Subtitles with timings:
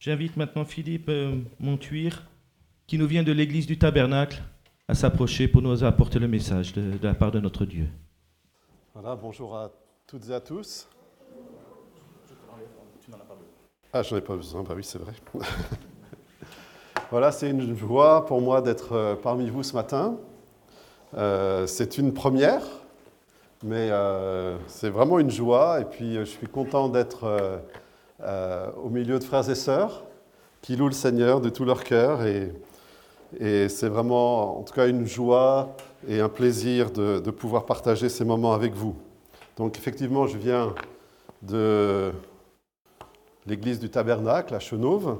[0.00, 2.26] J'invite maintenant Philippe euh, Montuire,
[2.86, 4.40] qui nous vient de l'église du Tabernacle,
[4.88, 7.86] à s'approcher pour nous apporter le message de, de la part de notre Dieu.
[8.94, 9.70] Voilà, bonjour à
[10.06, 10.88] toutes et à tous.
[13.92, 15.12] Ah, j'en ai pas besoin, bah oui, c'est vrai.
[17.10, 20.16] voilà, c'est une joie pour moi d'être euh, parmi vous ce matin.
[21.12, 22.62] Euh, c'est une première,
[23.62, 25.82] mais euh, c'est vraiment une joie.
[25.82, 27.60] Et puis, je suis content d'être
[28.22, 30.04] au milieu de frères et sœurs
[30.62, 32.20] qui louent le Seigneur de tout leur cœur.
[32.26, 32.52] Et,
[33.68, 35.76] c'est vraiment, en tout cas, une joie
[36.08, 38.96] et un plaisir de, pouvoir partager ces moments avec vous.
[39.56, 40.74] Donc, effectivement, je viens
[41.42, 42.12] de
[43.46, 45.18] l'église du Tabernacle à Chenauve,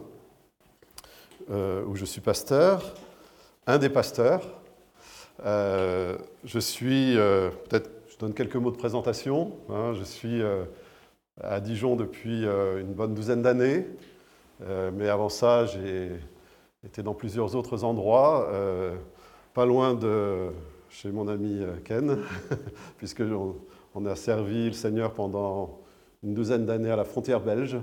[1.50, 2.94] euh, où je suis pasteur,
[3.66, 4.42] un des pasteurs.
[5.44, 9.52] Euh, je suis, euh, peut-être, je donne quelques mots de présentation.
[9.70, 10.64] hein, je suis euh,
[11.42, 13.86] à Dijon depuis euh, une bonne douzaine d'années,
[14.62, 16.10] Euh, mais avant ça, j'ai
[16.84, 18.94] été dans plusieurs autres endroits, euh,
[19.54, 20.50] pas loin de
[20.90, 22.18] chez mon ami Ken,
[22.98, 23.22] puisque
[23.94, 25.80] on, a servi le Seigneur pendant
[26.22, 27.78] une douzaine d'années à la frontière belge,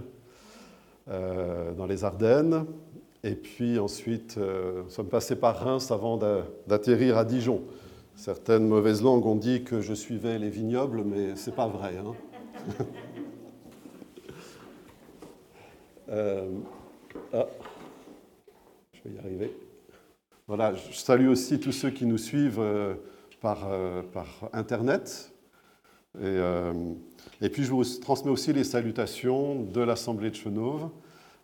[1.08, 2.66] dans les Ardennes.
[3.24, 7.62] Et puis ensuite, nous sommes passés par Reims avant d'a- d'atterrir à Dijon.
[8.16, 11.96] Certaines mauvaises langues ont dit que je suivais les vignobles, mais c'est pas vrai.
[11.98, 12.14] hein.
[16.10, 16.48] Euh,
[17.34, 17.46] ah,
[18.94, 19.58] je vais y arriver.
[20.48, 22.96] Voilà, je salue aussi tous ceux qui nous suivent euh,
[23.42, 25.34] par, euh, par Internet.
[26.20, 26.40] Et,
[27.42, 30.90] et puis je vous transmets aussi les salutations de l'Assemblée de Chenauve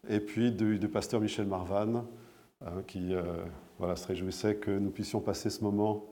[0.09, 2.05] et puis du, pasteur Michel Marvan,
[2.65, 3.13] hein, qui
[3.77, 6.03] voilà, se réjouissait que nous puissions passer ce moment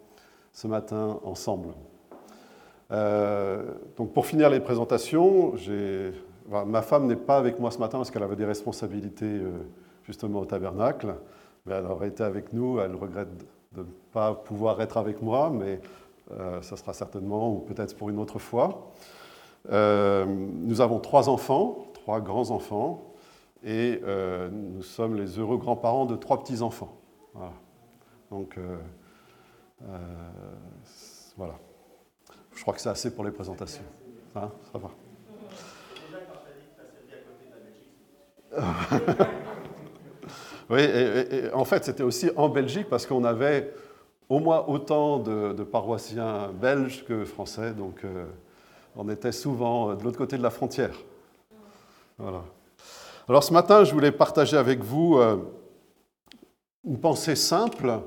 [0.54, 1.70] ce matin ensemble.
[2.92, 6.12] Donc pour finir les présentations, j'ai-
[6.50, 9.52] ma femme n'est pas avec moi ce matin parce qu'elle avait des responsabilités euh,
[10.04, 11.16] justement au tabernacle,
[11.66, 12.80] mais elle aurait été avec nous.
[12.80, 13.30] Elle regrette
[13.74, 15.80] de ne pas pouvoir être avec moi, mais
[16.32, 18.92] euh, ça sera certainement ou peut-être pour une autre fois.
[19.72, 23.14] Euh, nous avons trois enfants, trois grands-enfants,
[23.64, 24.02] et
[24.52, 26.98] nous sommes les heureux grands-parents de trois petits-enfants.
[27.36, 27.54] Voilà.
[28.32, 28.58] Donc,
[31.38, 31.54] voilà.
[32.56, 33.84] Je crois que c'est assez pour les présentations.
[34.34, 34.50] Ça
[34.80, 34.90] va.
[40.72, 40.88] Oui,
[41.54, 43.74] en fait, c'était aussi en Belgique parce qu'on avait
[44.30, 48.24] au moins autant de, paroissiens belges que français, donc euh,
[48.96, 50.96] on était souvent de l'autre côté de la frontière.
[52.18, 52.42] Voilà.
[53.28, 55.36] Alors ce matin, je voulais partager avec vous euh,
[56.86, 58.00] une pensée simple,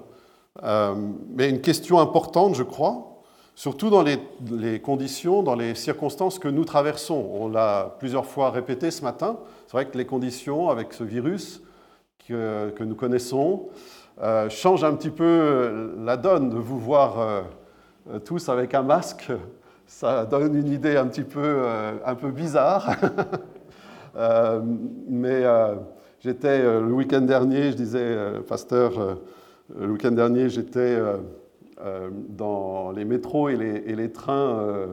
[0.62, 0.94] euh,
[1.28, 3.20] mais une question importante, je crois,
[3.54, 7.28] surtout dans les conditions, dans les circonstances que nous traversons.
[7.34, 9.36] On l'a plusieurs fois répété ce matin.
[9.66, 11.62] C'est vrai que les conditions avec ce virus
[12.28, 13.68] que, nous connaissons
[14.22, 19.32] euh, changent un petit peu la donne de vous voir euh, tous avec un masque.
[19.86, 22.96] Ça donne une idée un petit peu, euh, un peu bizarre.
[25.08, 25.42] Mais
[26.20, 28.16] j'étais le week-end dernier, je disais,
[28.46, 29.18] pasteur,
[29.76, 30.96] le week-end dernier, j'étais
[32.28, 34.86] dans les métros et les, et les trains,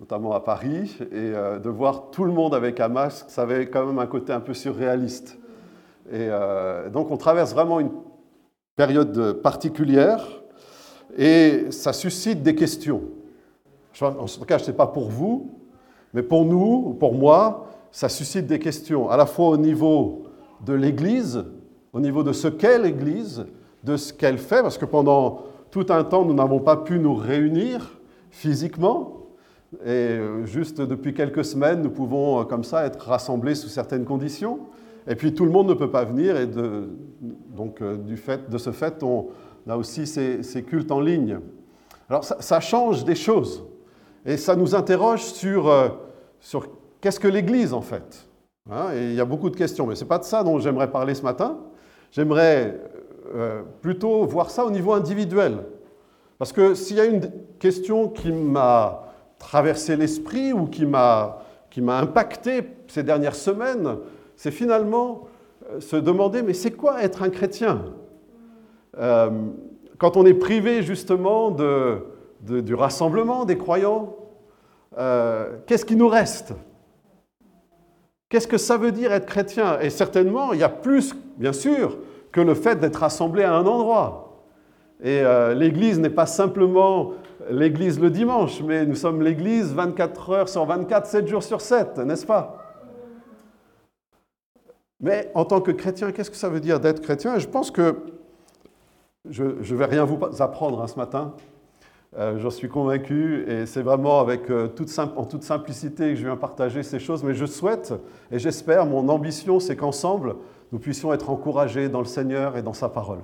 [0.00, 3.68] notamment à Paris, et euh, de voir tout le monde avec un masque, ça avait
[3.68, 5.38] quand même un côté un peu surréaliste.
[6.10, 7.90] Et euh, donc on traverse vraiment une
[8.76, 10.26] période particulière
[11.16, 13.02] et ça suscite des questions.
[14.00, 15.50] En tout cas, je ne sais pas pour vous,
[16.14, 20.22] mais pour nous, ou pour moi, ça suscite des questions, à la fois au niveau
[20.64, 21.44] de l'Église,
[21.92, 23.44] au niveau de ce qu'est l'Église,
[23.84, 27.14] de ce qu'elle fait, parce que pendant tout un temps, nous n'avons pas pu nous
[27.14, 28.00] réunir
[28.30, 29.19] physiquement,
[29.84, 34.04] et euh, juste depuis quelques semaines, nous pouvons euh, comme ça être rassemblés sous certaines
[34.04, 34.60] conditions,
[35.06, 39.02] et puis tout le monde ne peut pas venir, et donc euh, de ce fait,
[39.02, 39.28] on
[39.68, 41.38] a aussi ces, cultes en ligne.
[42.08, 43.64] Alors ça, change des choses,
[44.26, 45.70] et ça nous interroge sur,
[47.00, 48.26] qu'est-ce que l'Église en fait
[48.70, 50.58] Hein, Et il y a beaucoup de questions, mais ce n'est pas de ça dont
[50.58, 51.58] j'aimerais parler ce matin.
[52.12, 52.78] J'aimerais
[53.80, 55.64] plutôt voir ça au niveau individuel.
[56.38, 59.09] Parce que s'il y a une question qui m'a
[59.40, 61.42] traversé l'esprit ou qui m'a
[61.76, 63.96] impacté ces dernières semaines,
[64.36, 65.26] c'est finalement
[65.68, 67.82] euh, se demander, mais c'est quoi être un chrétien?
[68.98, 69.30] Euh,
[69.98, 72.04] Quand on est privé justement de,
[72.40, 74.14] du rassemblement des croyants,
[74.98, 76.54] euh, qu'est-ce qui nous reste?
[78.28, 79.80] Qu'est-ce que ça veut dire être chrétien?
[79.80, 81.98] Et certainement, il y a plus, bien sûr,
[82.30, 84.44] que le fait d'être rassemblé à un endroit.
[85.02, 85.22] Et
[85.54, 87.14] l'Église n'est pas simplement
[87.48, 91.98] l'Église le dimanche, mais nous sommes l'Église 24 heures sur 24, 7 jours sur 7,
[91.98, 92.56] n'est-ce pas?
[95.00, 97.38] Mais en tant que chrétien, qu'est-ce que ça veut dire d'être chrétien?
[97.38, 97.96] Je pense que
[99.28, 101.34] je ne vais rien vous apprendre hein, ce matin.
[102.18, 104.68] Euh, J'en suis convaincu et c'est vraiment avec, euh,
[105.16, 107.22] en toute simplicité que je viens partager ces choses.
[107.22, 107.94] Mais je souhaite
[108.30, 110.36] et j'espère, mon ambition, c'est qu'ensemble,
[110.72, 113.20] nous puissions être encouragés dans le Seigneur et dans sa parole.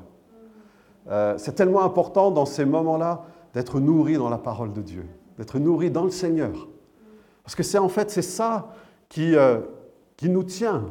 [1.11, 3.25] Euh, c'est tellement important dans ces moments-là
[3.57, 5.07] d'être nourri dans la parole de Dieu,
[5.39, 6.69] d'être nourri dans le Seigneur.
[7.43, 8.75] Parce que c'est en fait c'est ça
[9.09, 9.61] qui, euh,
[10.19, 10.85] qui nous tient.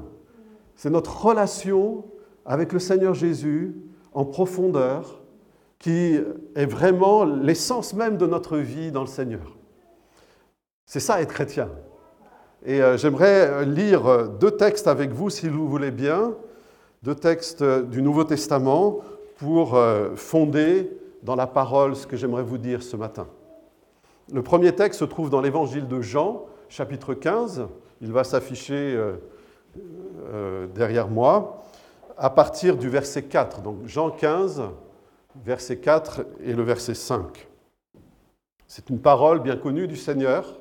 [0.76, 2.06] C'est notre relation
[2.44, 3.76] avec le Seigneur Jésus
[4.14, 5.22] en profondeur
[5.78, 6.20] qui
[6.56, 9.56] est vraiment l'essence même de notre vie dans le Seigneur.
[10.88, 11.70] C'est ça être chrétien.
[12.66, 16.34] Et euh, j'aimerais lire deux textes avec vous, si vous voulez bien,
[17.04, 19.02] deux textes du Nouveau Testament
[19.38, 20.90] pour euh, fonder
[21.26, 23.28] dans la parole ce que j'aimerais vous dire ce matin.
[24.32, 27.66] Le premier texte se trouve dans l'évangile de Jean, chapitre 15.
[28.02, 29.16] Il va s'afficher euh,
[30.32, 31.64] euh, derrière moi,
[32.16, 33.62] à partir du verset 4.
[33.62, 34.64] Donc Jean 15,
[35.44, 37.48] verset 4 et le verset 5.
[38.68, 40.60] C'est une parole bien connue du Seigneur.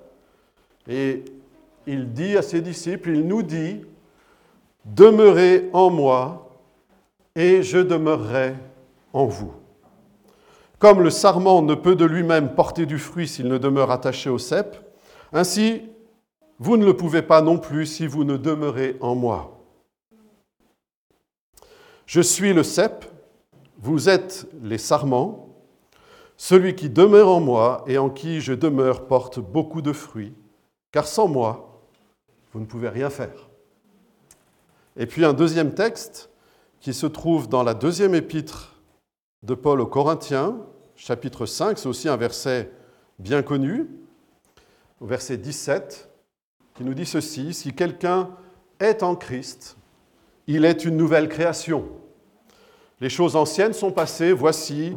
[0.89, 1.25] Et
[1.87, 3.85] il dit à ses disciples, il nous dit,
[4.87, 6.51] Demeurez en moi
[7.35, 8.55] et je demeurerai
[9.13, 9.53] en vous.
[10.85, 14.37] Comme le sarment ne peut de lui-même porter du fruit s'il ne demeure attaché au
[14.37, 14.77] cep,
[15.33, 15.81] ainsi
[16.59, 19.65] vous ne le pouvez pas non plus si vous ne demeurez en moi.
[22.05, 23.07] Je suis le cep,
[23.79, 25.57] vous êtes les sarments.
[26.37, 30.35] Celui qui demeure en moi et en qui je demeure porte beaucoup de fruits,
[30.93, 31.81] car sans moi,
[32.53, 33.49] vous ne pouvez rien faire.
[34.99, 36.29] Et puis un deuxième texte
[36.79, 38.83] qui se trouve dans la deuxième épître
[39.45, 40.59] de Paul aux Corinthiens,
[40.97, 42.71] chapitre 5, c'est aussi un verset
[43.19, 43.89] bien connu,
[45.01, 46.09] au verset 17,
[46.75, 48.31] qui nous dit ceci, si quelqu'un
[48.81, 49.77] est en Christ,
[50.47, 51.89] il est une nouvelle création.
[53.01, 54.97] Les choses anciennes sont passées, voici,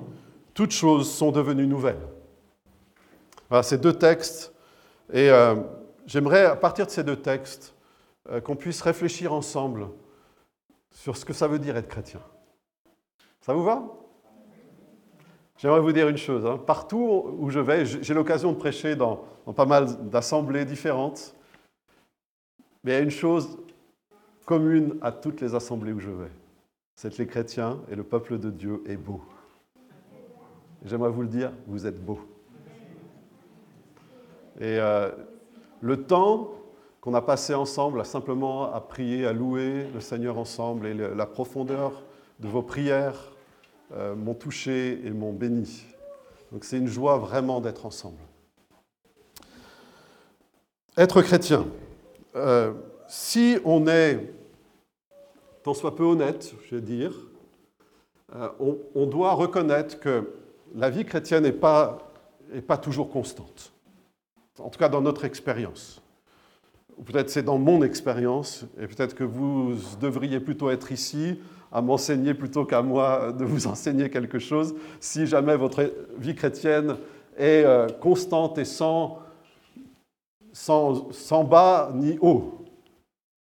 [0.53, 2.07] toutes choses sont devenues nouvelles.
[3.49, 4.53] Voilà ces deux textes,
[5.11, 5.55] et euh,
[6.05, 7.73] j'aimerais, à partir de ces deux textes,
[8.29, 9.87] euh, qu'on puisse réfléchir ensemble
[10.91, 12.21] sur ce que ça veut dire être chrétien.
[13.41, 13.83] Ça vous va?
[15.57, 16.45] J'aimerais vous dire une chose.
[16.45, 16.59] Hein.
[16.63, 19.23] Partout où je vais, j'ai l'occasion de prêcher dans,
[19.55, 21.33] pas mal d'assemblées différentes.
[22.83, 23.57] Mais il y a une chose
[24.45, 26.31] commune à toutes les assemblées où je vais.
[26.95, 29.21] C'est que les chrétiens et le peuple de Dieu est beau.
[30.85, 32.19] J'aimerais vous le dire, vous êtes beau.
[34.59, 35.11] Et euh,
[35.81, 36.51] le temps
[37.01, 41.25] qu'on a passé ensemble à simplement à prier, à louer le Seigneur ensemble et la
[41.25, 42.03] profondeur
[42.39, 43.31] de vos prières
[43.93, 45.85] euh, m'ont touché et m'ont béni.
[46.51, 48.19] Donc c'est une joie vraiment d'être ensemble.
[50.97, 51.67] Être chrétien.
[52.35, 52.73] Euh,
[53.07, 54.33] si on est,
[55.63, 57.13] tant soit peu honnête, je vais dire,
[58.35, 58.49] euh,
[58.93, 60.33] on, doit reconnaître que
[60.75, 62.11] la vie chrétienne n'est pas,
[62.67, 63.71] pas toujours constante.
[64.59, 66.01] En tout cas, dans notre expérience.
[67.05, 71.39] Peut-être c'est dans mon expérience, et peut-être que vous devriez plutôt être ici
[71.71, 76.95] à m'enseigner plutôt qu'à moi de vous enseigner quelque chose, si jamais votre vie chrétienne
[77.37, 79.19] est euh, constante et sans,
[80.51, 82.65] sans, bas ni haut.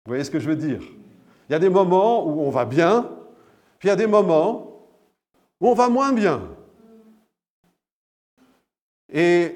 [0.05, 0.81] Vous voyez ce que je veux dire?
[1.49, 3.09] Il y a des moments où on va bien,
[3.79, 4.81] puis il y a des moments
[5.61, 6.41] où on va moins bien.
[9.11, 9.55] Et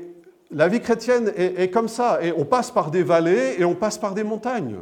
[0.51, 3.98] la vie chrétienne est, comme ça, et on passe par des vallées et on passe
[3.98, 4.77] par des montagnes.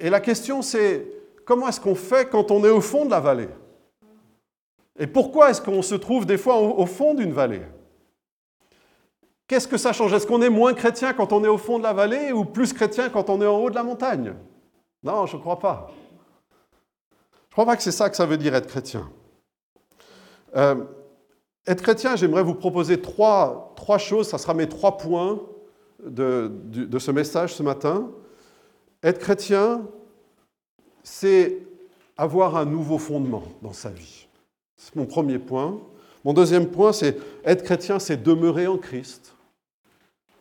[0.00, 1.06] Et, la question c'est,
[1.44, 3.48] comment est-ce qu'on fait quand on est au fond de la vallée?
[4.98, 7.62] Et pourquoi est-ce qu'on se trouve des fois au, fond d'une vallée?
[9.46, 10.12] Qu'est-ce que ça change?
[10.12, 12.72] Est-ce qu'on est moins chrétien quand on est au fond de la vallée ou plus
[12.72, 14.34] chrétien quand on est en haut de la montagne?
[15.02, 15.90] Non, je ne crois pas.
[17.10, 19.08] Je ne crois pas que c'est ça que ça veut dire être chrétien.
[20.56, 20.84] Euh,
[21.68, 25.38] être chrétien, j'aimerais vous proposer trois, trois, choses, ça sera mes trois points
[26.02, 28.10] de, de, ce message ce matin.
[29.02, 29.82] Être chrétien,
[31.02, 31.58] c'est
[32.16, 34.26] avoir un nouveau fondement dans sa vie.
[34.76, 35.78] C'est mon premier point.
[36.24, 39.34] Mon deuxième point, c'est être chrétien, c'est demeurer en Christ.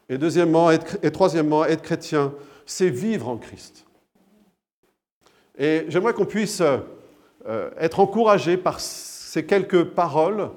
[0.07, 2.33] Et deuxièmement, et troisièmement, être chrétien,
[2.65, 3.85] c'est vivre en Christ.
[5.57, 10.51] Et j'aimerais qu'on puisse euh, être encouragé par ces quelques paroles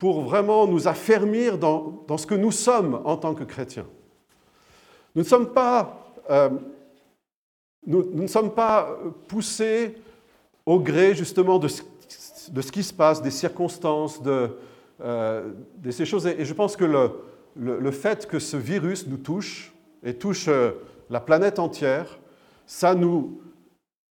[0.00, 3.86] pour vraiment nous affermir dans, ce que nous sommes en tant que chrétiens.
[5.14, 6.50] Nous ne sommes pas, euh,
[7.86, 9.96] nous, ne sommes pas poussés
[10.64, 11.82] au gré justement de ce,
[12.50, 14.56] de ce, qui se passe, des circonstances, de,
[15.02, 15.52] euh,
[15.90, 16.26] ces choses.
[16.26, 17.12] Et je pense que le,
[17.56, 20.72] le, fait que ce virus nous touche et touche euh,
[21.10, 22.18] la planète entière,
[22.66, 23.42] ça nous,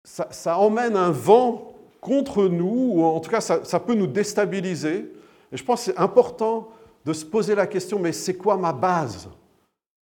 [0.04, 5.12] ça, emmène un vent contre nous, ou en tout cas ça, peut nous déstabiliser.
[5.52, 6.71] Et je pense que c'est important
[7.04, 9.28] de se poser la question, mais c'est quoi ma base?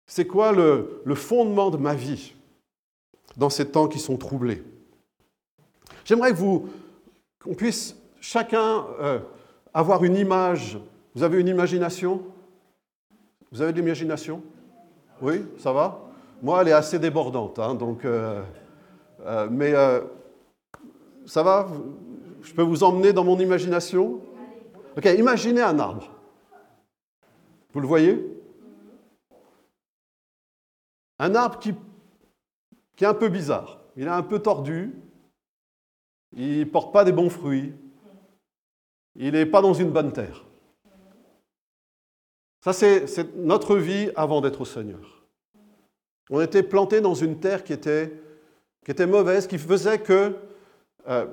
[0.08, 2.34] C'est quoi le, fondement de ma vie
[3.38, 4.64] dans ces temps qui sont troublés?
[6.04, 6.70] J'aimerais que vous,
[7.44, 9.20] qu'on puisse chacun euh,
[9.74, 10.80] avoir une image.
[11.14, 12.22] Vous avez une imagination?
[13.52, 14.42] Vous avez de l'imagination?
[15.22, 16.02] Oui, ça va?
[16.42, 18.04] Moi, elle est assez débordante, hein, donc...
[18.04, 18.42] Euh,
[19.26, 19.74] euh, mais
[21.26, 21.68] ça va?
[22.44, 24.20] Je peux vous emmener dans mon imagination?
[24.98, 26.10] Ok, imaginez un arbre.
[27.74, 28.26] Vous le voyez?
[31.20, 33.82] Un arbre qui, est un peu bizarre.
[33.96, 34.94] Il est un peu tordu.
[36.34, 37.74] Il ne porte pas des bons fruits.
[39.16, 40.46] Il n'est pas dans une bonne terre.
[42.62, 45.26] Ça, c'est notre vie avant d'être au Seigneur.
[46.30, 48.12] On était planté dans une terre qui était
[48.86, 50.36] qui était mauvaise, qui faisait que,
[51.10, 51.26] euh,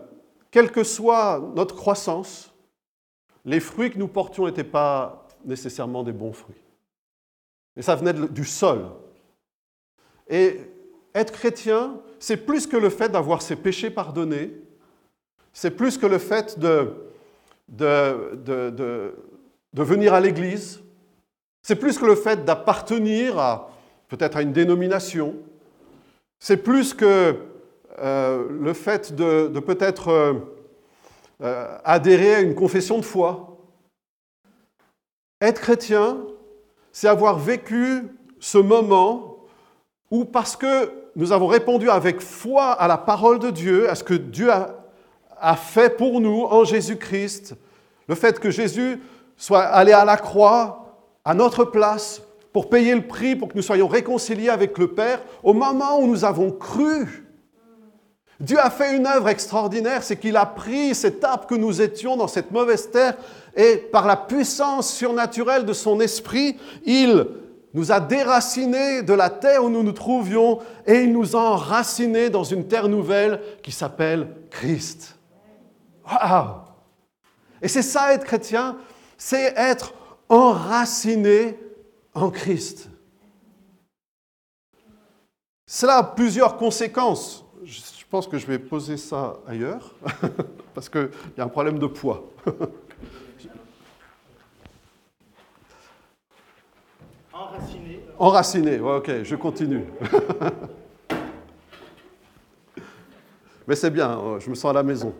[0.51, 2.52] quelle que soit notre croissance,
[3.45, 6.57] les fruits que nous portions n'étaient pas nécessairement des bons fruits.
[7.77, 8.87] Et ça venait du sol.
[10.29, 10.61] Et
[11.15, 14.53] être chrétien, c'est plus que le fait d'avoir ses péchés pardonnés,
[15.53, 16.95] c'est plus que le fait de
[19.75, 20.81] venir à l'Église,
[21.63, 23.71] c'est plus que le fait d'appartenir à
[24.09, 25.37] peut-être à une dénomination,
[26.39, 27.37] c'est plus que
[27.99, 30.35] euh, le fait de, peut-être euh,
[31.43, 33.59] euh, adhérer à une confession de foi.
[35.41, 36.19] Être chrétien,
[36.93, 38.05] c'est avoir vécu
[38.39, 39.39] ce moment
[40.11, 44.05] où, parce que nous avons répondu avec foi à la parole de Dieu, à ce
[44.05, 44.83] que Dieu a,
[45.41, 47.55] a fait pour nous en Jésus-Christ,
[48.09, 49.01] le fait que Jésus
[49.37, 50.83] soit allé à la croix
[51.25, 52.23] à notre place
[52.53, 56.07] pour payer le prix, pour que nous soyons réconciliés avec le Père, au moment où
[56.07, 57.27] nous avons cru.
[58.41, 62.17] Dieu a fait une œuvre extraordinaire, c'est qu'il a pris cet arbre que nous étions
[62.17, 63.17] dans cette mauvaise terre
[63.55, 67.27] et par la puissance surnaturelle de son esprit, il
[67.75, 72.31] nous a déracinés de la terre où nous nous trouvions et il nous a enracinés
[72.31, 75.17] dans une terre nouvelle qui s'appelle Christ.
[76.07, 76.57] Waouh
[77.61, 78.77] Et c'est ça être chrétien,
[79.17, 79.95] c'est être
[80.29, 81.59] enraciné
[82.15, 82.89] en Christ.
[85.67, 87.45] Cela a plusieurs conséquences.
[88.13, 89.95] Pense que je vais poser ça ailleurs,
[90.75, 92.23] parce qu'il y a un problème de poids.
[97.33, 98.01] Enraciné.
[98.19, 99.87] Enraciné, ok, je continue.
[103.67, 105.15] Mais c'est bien, je me sens à la maison.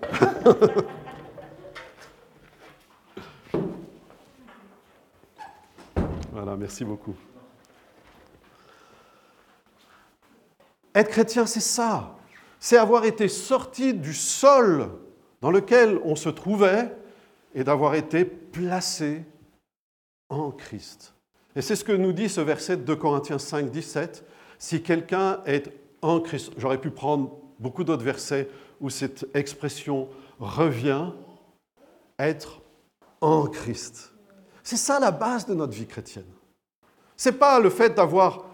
[6.31, 7.15] Voilà, merci beaucoup.
[10.95, 12.17] Être chrétien, c'est ça.
[12.65, 14.89] C'est avoir été sorti du sol
[15.41, 16.97] dans lequel on se trouvait
[17.57, 19.25] et d'avoir été placé
[20.29, 21.13] en Christ.
[21.57, 24.25] Et c'est ce que nous dit ce verset de 2 Corinthiens 5, 17.
[24.61, 28.49] Si quelqu'un est en Christ, j'aurais pu prendre beaucoup d'autres versets
[28.81, 31.11] où cette expression revient,
[32.17, 32.61] être
[33.21, 34.13] en Christ.
[34.63, 36.31] C'est ça la base de notre vie chrétienne.
[37.17, 38.45] Ce n'est pas le fait d'avoir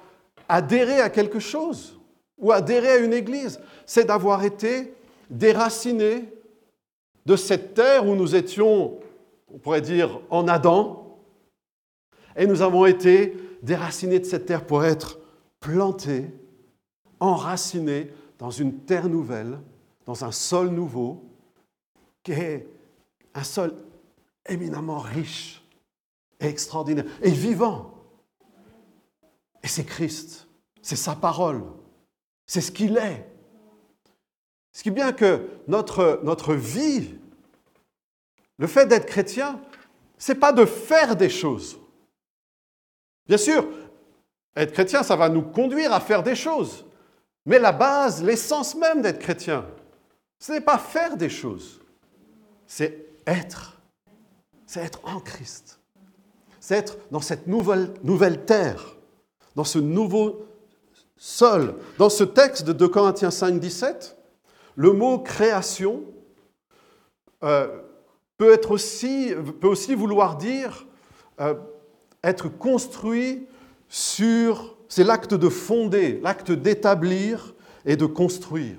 [0.49, 1.98] adhéré à quelque chose
[2.39, 4.95] ou adhéré à une église, c'est d'avoir été
[5.31, 6.33] déraciné
[7.27, 8.99] de cette terre où nous étions,
[9.53, 11.19] on pourrait dire, en Adam,
[12.37, 15.19] et nous avons été déracinés de cette terre pour être
[15.61, 16.31] plantés,
[17.21, 19.59] enracinés dans une terre nouvelle,
[20.07, 21.25] dans un sol nouveau,
[22.23, 22.67] qui est
[23.35, 23.75] un sol
[24.47, 25.63] éminemment riche,
[26.41, 27.95] extraordinaire et vivant.
[29.63, 30.47] Et c'est Christ,
[30.81, 31.63] c'est sa parole,
[32.49, 33.25] c'est ce qu'il est.
[34.73, 37.15] Ce qui est bien que notre, vie,
[38.59, 39.61] le fait d'être chrétien,
[40.17, 41.79] c'est pas de faire des choses.
[43.27, 43.69] Bien sûr,
[44.57, 46.87] être chrétien, ça va nous conduire à faire des choses.
[47.45, 49.67] Mais la base, l'essence même d'être chrétien,
[50.39, 51.81] ce n'est pas faire des choses,
[52.67, 53.81] c'est être.
[54.67, 55.81] C'est être en Christ.
[56.61, 58.97] C'est être dans cette nouvelle, nouvelle terre
[59.55, 60.48] dans ce nouveau
[61.19, 61.75] sol.
[61.99, 64.17] Dans ce texte de 2 Corinthiens 5, 17,
[64.77, 66.05] le mot création
[67.45, 67.69] euh,
[68.39, 70.87] peut, être aussi vouloir dire
[71.41, 71.55] euh,
[72.23, 73.47] être construit
[73.89, 74.77] sur...
[74.89, 78.79] C'est l'acte de fonder, l'acte d'établir et de construire.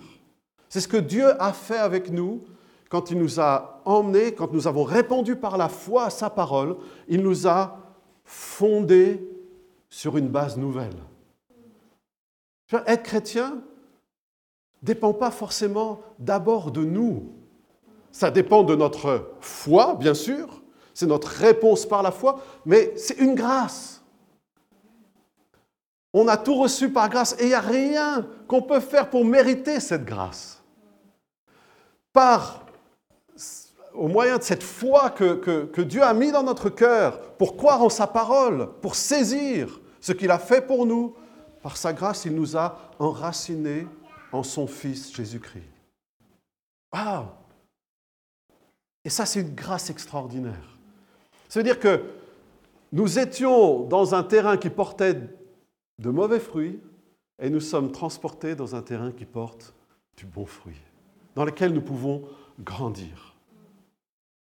[0.69, 2.43] C'est ce que Dieu a fait avec nous
[2.89, 6.77] quand il nous a emmenés, quand nous avons répondu par la foi à sa parole,
[7.07, 7.77] il nous a
[8.23, 9.21] fondés
[9.89, 10.95] sur une base nouvelle.
[12.71, 13.61] Être chrétien,
[14.81, 17.33] dépend pas forcément d'abord de nous.
[18.11, 20.61] Ça dépend de notre foi, bien sûr,
[20.93, 24.03] c'est notre réponse par la foi, mais c'est une grâce.
[26.13, 29.23] On a tout reçu par grâce et il n'y a rien qu'on peut faire pour
[29.23, 30.61] mériter cette grâce.
[32.11, 32.65] Par,
[33.93, 35.35] au moyen de cette foi que,
[35.65, 40.13] que Dieu a mis dans notre cœur, pour croire en sa parole, pour saisir ce
[40.13, 41.15] qu'il a fait pour nous,
[41.61, 43.87] par sa grâce, il nous a enracinés
[44.31, 45.63] en son Fils Jésus-Christ.
[46.93, 47.25] Waouh
[49.03, 50.77] Et ça, c'est une grâce extraordinaire.
[51.47, 52.03] Ça veut dire que
[52.91, 55.19] nous étions dans un terrain qui portait
[55.99, 56.79] de mauvais fruits
[57.39, 59.73] et nous sommes transportés dans un terrain qui porte
[60.17, 60.81] du bon fruit,
[61.35, 62.27] dans lequel nous pouvons
[62.59, 63.35] grandir.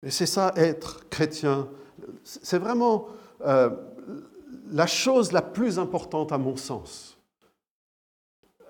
[0.03, 1.69] Et c'est ça, être chrétien.
[2.23, 3.07] C'est vraiment
[3.41, 3.69] euh,
[4.67, 7.17] la chose la plus importante à mon sens.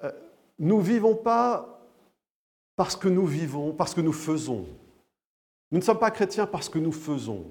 [0.04, 0.12] Euh,
[0.60, 1.82] nous ne vivons pas
[2.76, 4.66] parce que nous vivons, parce que nous faisons.
[5.72, 7.46] Nous ne sommes pas chrétiens parce que nous faisons.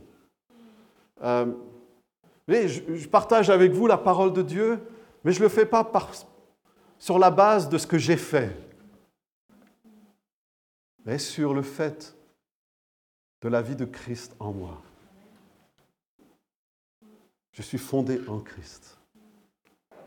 [1.22, 1.52] Euh,
[2.48, 4.80] je, partage avec vous la parole de Dieu,
[5.24, 5.90] mais je ne le fais pas
[6.98, 8.56] sur la base de ce que j'ai fait,
[11.04, 12.16] mais sur le fait
[13.42, 14.82] de la vie de Christ en moi.
[17.52, 18.98] Je suis fondé en Christ.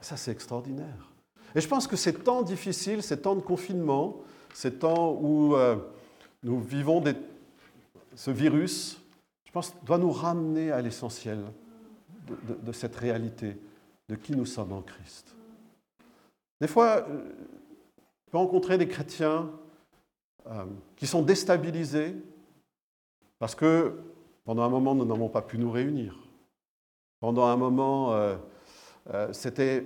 [0.01, 1.11] Ça, c'est extraordinaire.
[1.55, 4.21] Et je pense que ces temps difficiles, ces temps de confinement,
[4.53, 5.77] ces temps où euh,
[6.41, 7.03] nous vivons
[8.15, 8.99] ce virus,
[9.45, 11.39] je pense, doit nous ramener à l'essentiel
[12.63, 13.57] de, cette réalité
[14.09, 15.35] de qui nous sommes en Christ.
[16.61, 17.23] Des fois, euh,
[18.25, 19.49] je peux rencontrer des chrétiens
[20.47, 22.15] euh, qui sont déstabilisés
[23.39, 23.99] parce que
[24.45, 26.17] pendant un moment, nous n'avons pas pu nous réunir.
[27.23, 28.35] Pendant un moment, euh,
[29.31, 29.85] c'était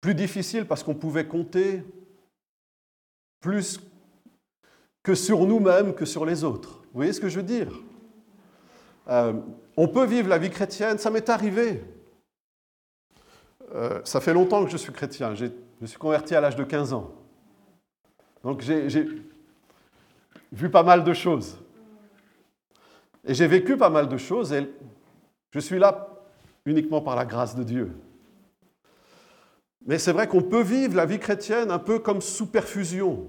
[0.00, 1.84] plus difficile parce qu'on pouvait compter
[3.40, 3.78] plus
[5.02, 6.78] que sur nous-mêmes que sur les autres.
[6.84, 7.70] Vous voyez ce que je veux dire?
[9.06, 11.84] On peut vivre la vie chrétienne, ça m'est arrivé.
[13.74, 15.34] Euh, ça fait longtemps que je suis chrétien.
[15.34, 15.44] Je
[15.82, 17.12] me suis converti à l'âge de 15 ans.
[18.42, 19.06] Donc j'ai
[20.52, 21.58] vu pas mal de choses.
[23.26, 24.54] Et j'ai vécu pas mal de choses
[25.56, 26.08] je suis là
[26.66, 27.90] uniquement par la grâce de Dieu.
[29.86, 33.26] Mais c'est vrai qu'on peut vivre la vie chrétienne un peu comme sous perfusion,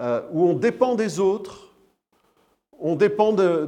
[0.00, 1.76] euh, où on dépend des autres,
[2.80, 3.62] on dépend des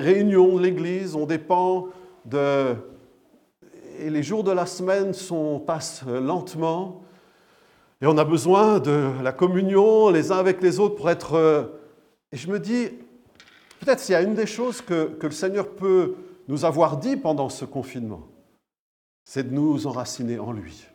[0.00, 1.86] réunions de l'Église, on dépend
[2.26, 2.74] de,
[3.98, 7.00] et les jours de la semaine sont, passent lentement.
[8.02, 11.36] Et on a besoin de la communion les uns avec les autres pour être...
[11.36, 11.62] Euh,
[12.32, 12.90] et je me dis,
[13.80, 16.14] peut-être s'il y a une des choses que, que, le Seigneur peut
[16.48, 18.26] nous avoir dit pendant ce confinement,
[19.24, 20.86] c'est de nous enraciner en lui.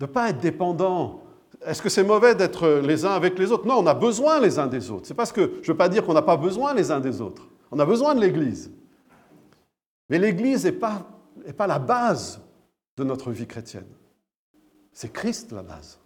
[0.00, 1.22] De ne pas être dépendant.
[1.64, 3.66] Est-ce que c'est mauvais d'être les uns avec les autres?
[3.66, 5.06] Non, on a besoin les uns des autres.
[5.06, 7.20] C'est parce que je ne veux pas dire qu'on n'a pas besoin les uns des
[7.20, 7.46] autres.
[7.70, 8.70] On a besoin de l'Église.
[10.08, 11.06] Mais l'Église n'est pas
[11.46, 12.40] n'est pas la base
[12.96, 13.88] de notre vie chrétienne.
[14.92, 15.98] C'est Christ la base.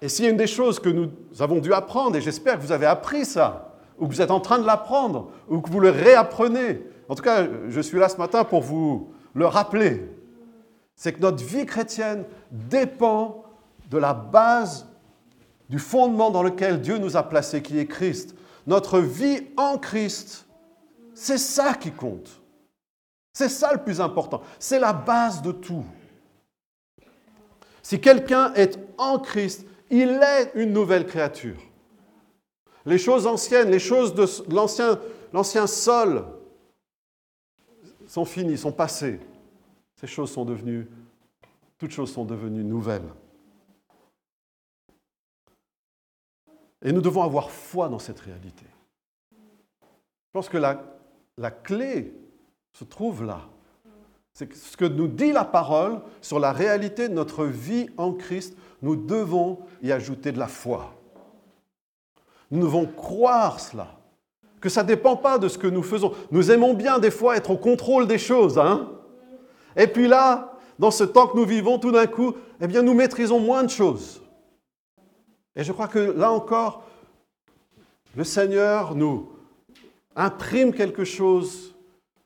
[0.00, 2.62] Et s'il y a une des choses que nous avons dû apprendre, et j'espère que
[2.62, 5.80] vous avez appris ça, ou que vous êtes en train de l'apprendre, ou que vous
[5.80, 10.08] le réapprenez, en tout cas, je suis là ce matin pour vous le rappeler,
[10.94, 13.44] c'est que notre vie chrétienne dépend
[13.90, 14.86] de la base
[15.68, 18.34] du fondement dans lequel Dieu nous a placés, qui est Christ.
[18.66, 20.46] Notre vie en Christ,
[21.14, 22.40] c'est ça qui compte.
[23.32, 24.42] C'est ça le plus important.
[24.58, 25.84] C'est la base de tout.
[27.82, 31.60] Si quelqu'un est en Christ, il est une nouvelle créature.
[32.84, 34.24] Les choses anciennes, les choses de
[35.32, 36.24] l'ancien, sol
[38.06, 39.20] sont finies, sont passées.
[39.96, 40.86] Ces choses sont devenues,
[41.76, 43.12] toutes choses sont devenues nouvelles.
[46.82, 48.64] Et nous devons avoir foi dans cette réalité.
[49.32, 52.14] Je pense que la clé
[52.72, 53.48] se trouve là.
[54.38, 58.56] C'est ce que nous dit la parole sur la réalité de notre vie en Christ.
[58.82, 60.94] Nous devons y ajouter de la foi.
[62.50, 63.94] Nous devons croire cela.
[64.60, 66.14] Que ça ne dépend pas de ce que nous faisons.
[66.30, 68.58] Nous aimons bien des fois être au contrôle des choses.
[68.58, 68.90] Hein
[69.76, 72.94] Et puis là, dans ce temps que nous vivons, tout d'un coup, eh bien, nous
[72.94, 74.20] maîtrisons moins de choses.
[75.54, 76.84] Et je crois que là encore,
[78.16, 79.28] le Seigneur nous
[80.16, 81.74] imprime quelque chose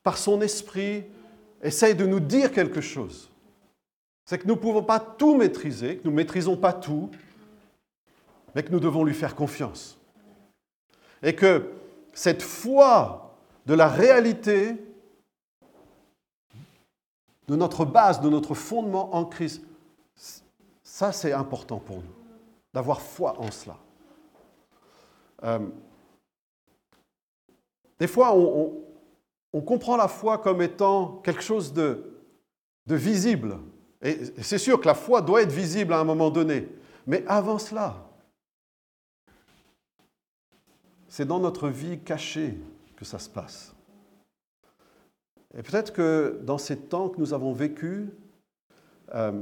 [0.03, 1.03] par son esprit,
[1.61, 3.29] essaye de nous dire quelque chose.
[4.25, 7.09] C'est que nous ne pouvons pas tout maîtriser, que nous ne maîtrisons pas tout,
[8.55, 9.97] mais que nous devons lui faire confiance.
[11.21, 11.71] Et que
[12.13, 14.77] cette foi de la réalité
[17.47, 19.63] de notre base, de notre fondement en Christ.
[20.83, 22.15] Ça, c'est important pour nous,
[22.73, 23.77] d'avoir foi en cela.
[25.43, 25.59] Euh,
[27.99, 28.81] des fois, on,
[29.65, 32.19] comprend la foi comme étant quelque chose de,
[32.87, 33.57] de visible.
[34.03, 36.67] Et c'est sûr que la foi doit être visible à un moment donné.
[37.07, 38.05] Mais avant cela,
[41.07, 42.57] c'est dans notre vie cachée
[42.97, 43.73] que ça se passe.
[45.57, 48.09] Et peut-être que dans ces temps que nous avons vécus,
[49.13, 49.41] euh,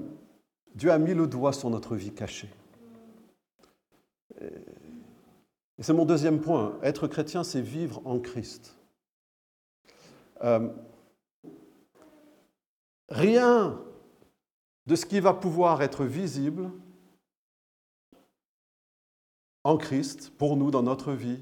[0.76, 2.50] Dieu a mis le doigt sur notre vie cachée.
[4.40, 6.78] Et c'est mon deuxième point.
[6.84, 8.76] Être chrétien, c'est vivre en Christ.
[10.44, 10.70] Euh,
[13.10, 13.82] rien
[14.92, 16.70] de ce qui va pouvoir être visible
[19.64, 21.40] en Christ, pour nous, dans notre vie,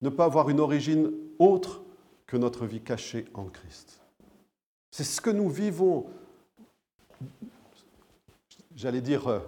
[0.00, 1.82] ne peut avoir une origine autre
[2.24, 4.00] que notre vie cachée en Christ.
[4.92, 6.06] C'est ce que nous vivons,
[8.76, 9.40] j'allais dire, euh,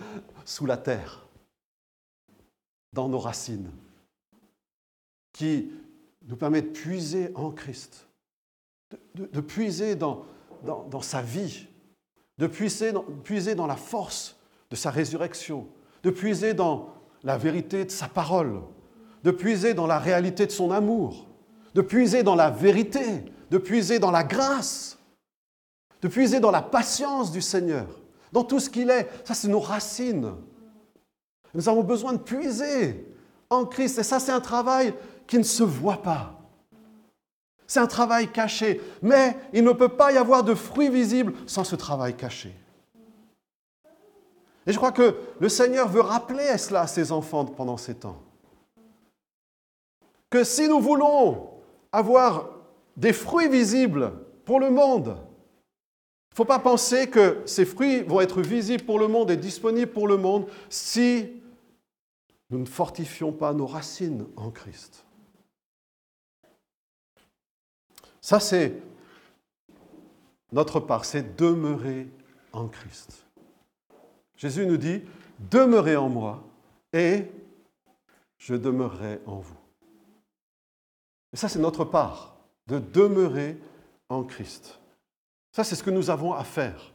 [0.46, 1.26] sous la terre,
[2.94, 3.70] dans nos racines,
[5.34, 5.70] qui
[6.22, 8.08] nous permet de puiser en Christ,
[9.14, 10.24] de, puiser dans,
[11.02, 11.66] sa vie,
[12.38, 12.92] de puiser
[13.54, 14.36] dans, la force
[14.70, 15.66] de sa résurrection,
[16.02, 18.60] de puiser dans la vérité de sa parole,
[19.22, 21.26] de puiser dans la réalité de son amour,
[21.74, 24.98] de puiser dans la vérité, de puiser dans la grâce,
[26.02, 27.86] de puiser dans la patience du Seigneur,
[28.32, 29.08] dans tout ce qu'il est.
[29.24, 30.32] Ça, c'est nos racines.
[31.54, 33.06] Nous avons besoin de puiser
[33.48, 33.98] en Christ.
[33.98, 34.92] Et ça, c'est un travail
[35.26, 36.43] qui ne se voit pas.
[37.66, 38.80] C'est un travail caché.
[39.02, 42.54] Mais il ne peut pas y avoir de fruits visibles sans ce travail caché.
[44.66, 48.20] Et je crois que le Seigneur veut rappeler cela à ses enfants pendant ces temps.
[50.30, 51.50] Que si nous voulons
[51.92, 52.48] avoir
[52.96, 54.12] des fruits visibles
[54.44, 55.16] pour le monde,
[56.34, 59.36] il ne faut pas penser que ces fruits vont être visibles pour le monde et
[59.36, 61.30] disponibles pour le monde si
[62.50, 65.03] nous ne fortifions pas nos racines en Christ.
[68.24, 68.72] Ça, c'est
[70.50, 72.08] notre part, c'est demeurer
[72.54, 73.26] en Christ.
[74.38, 75.02] Jésus nous dit,
[75.50, 76.42] demeurez en moi
[76.94, 77.24] et
[78.38, 79.58] je demeurerai en vous.
[81.34, 83.58] Et ça, c'est notre part, de demeurer
[84.08, 84.80] en Christ.
[85.52, 86.94] Ça, c'est ce que nous avons à faire,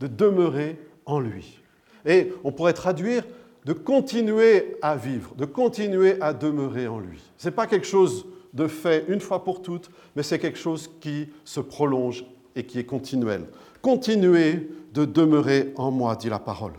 [0.00, 1.60] de demeurer en lui.
[2.06, 3.26] Et on pourrait traduire
[3.66, 7.20] de continuer à vivre, de continuer à demeurer en lui.
[7.36, 10.90] Ce n'est pas quelque chose de fait une fois pour toutes, mais c'est quelque chose
[11.00, 13.46] qui se prolonge et qui est continuel.
[13.82, 16.74] Continuez de demeurer en moi, dit la parole.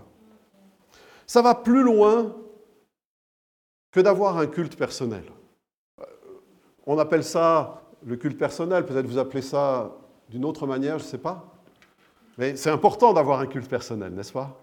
[1.25, 2.35] Ça va plus loin
[3.91, 5.23] que d'avoir un culte personnel.
[6.85, 9.95] On appelle ça le culte personnel, peut-être vous appelez ça
[10.29, 11.45] d'une autre manière, je ne sais pas.
[12.37, 14.57] Mais c'est important d'avoir un culte personnel, n'est-ce pas?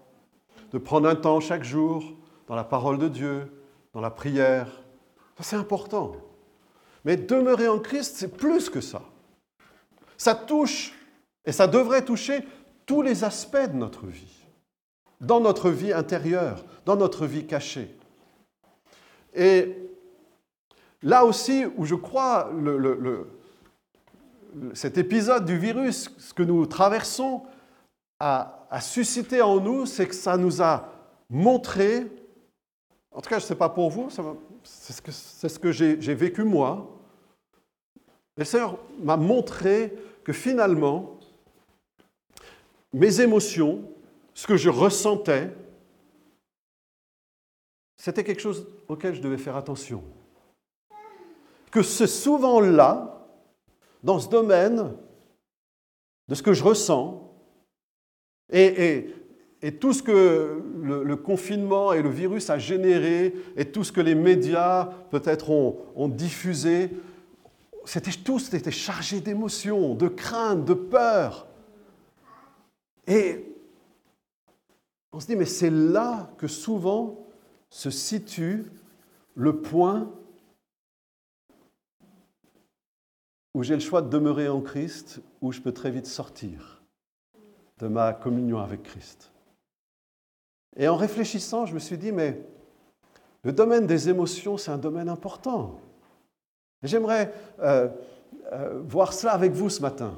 [0.71, 2.03] De prendre un temps chaque jour
[2.47, 3.51] dans la parole de Dieu,
[3.93, 4.83] dans la prière.
[5.39, 6.13] c'est important.
[7.07, 9.01] Mais demeurer en Christ, c'est plus que ça.
[10.17, 10.93] Ça touche,
[11.45, 12.45] et ça devrait toucher
[12.85, 14.43] tous les aspects de notre vie,
[15.21, 17.95] dans notre vie intérieure, dans notre vie cachée.
[19.33, 19.73] Et
[21.01, 22.51] là aussi où je crois
[24.73, 27.43] cet épisode du virus, ce que nous traversons,
[28.19, 30.91] a, suscité en nous, c'est que ça nous a
[31.29, 32.05] montré,
[33.11, 34.09] en tout cas je ne sais pas pour vous,
[34.61, 36.95] c'est ce que j'ai vécu moi,
[38.37, 41.19] le Seigneur m'a montré que finalement,
[42.93, 43.81] mes émotions,
[44.33, 45.51] ce que je ressentais,
[47.97, 50.03] c'était quelque chose auquel je devais faire attention.
[51.71, 53.27] Que c'est souvent là,
[54.03, 54.93] dans ce domaine,
[56.27, 57.23] de ce que je ressens,
[58.51, 59.13] et,
[59.81, 64.15] tout ce que le, confinement et le virus a généré, et tout ce que les
[64.15, 66.91] médias peut-être ont, ont diffusé,
[67.87, 71.47] c'était tout était chargé d'émotions, de craintes, de peur.
[73.07, 73.45] Et
[75.13, 77.25] on se dit, mais c'est là que souvent
[77.69, 78.65] se situe
[79.35, 80.11] le point
[83.53, 86.83] où j'ai le choix de demeurer en Christ, où je peux très vite sortir
[87.79, 89.31] de ma communion avec Christ.
[90.75, 92.45] Et en réfléchissant, je me suis dit, mais
[93.43, 95.79] le domaine des émotions, c'est un domaine important.
[96.87, 97.87] J'aimerais euh,
[98.53, 100.13] euh, voir cela avec vous ce matin.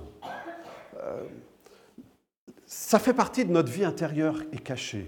[0.98, 1.24] Euh,
[2.66, 5.08] ça fait partie de notre vie intérieure et cachée.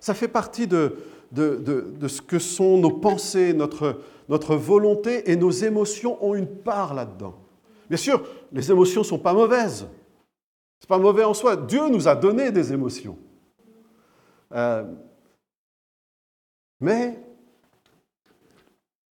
[0.00, 0.96] Ça fait partie de,
[1.34, 7.34] ce que sont nos pensées, notre, notre volonté et nos émotions ont une part là-dedans.
[7.88, 9.86] Bien sûr, les émotions ne sont pas mauvaises.
[10.80, 11.56] C'est pas mauvais en soi.
[11.56, 13.16] Dieu nous a donné des émotions.
[16.80, 17.18] Mais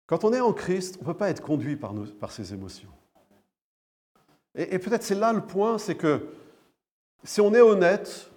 [0.06, 2.90] quand on est en Christ, on ne peut pas être conduit par, ces émotions.
[4.56, 6.28] Et, peut-être c'est là le point, c'est que
[7.24, 8.30] si on est honnête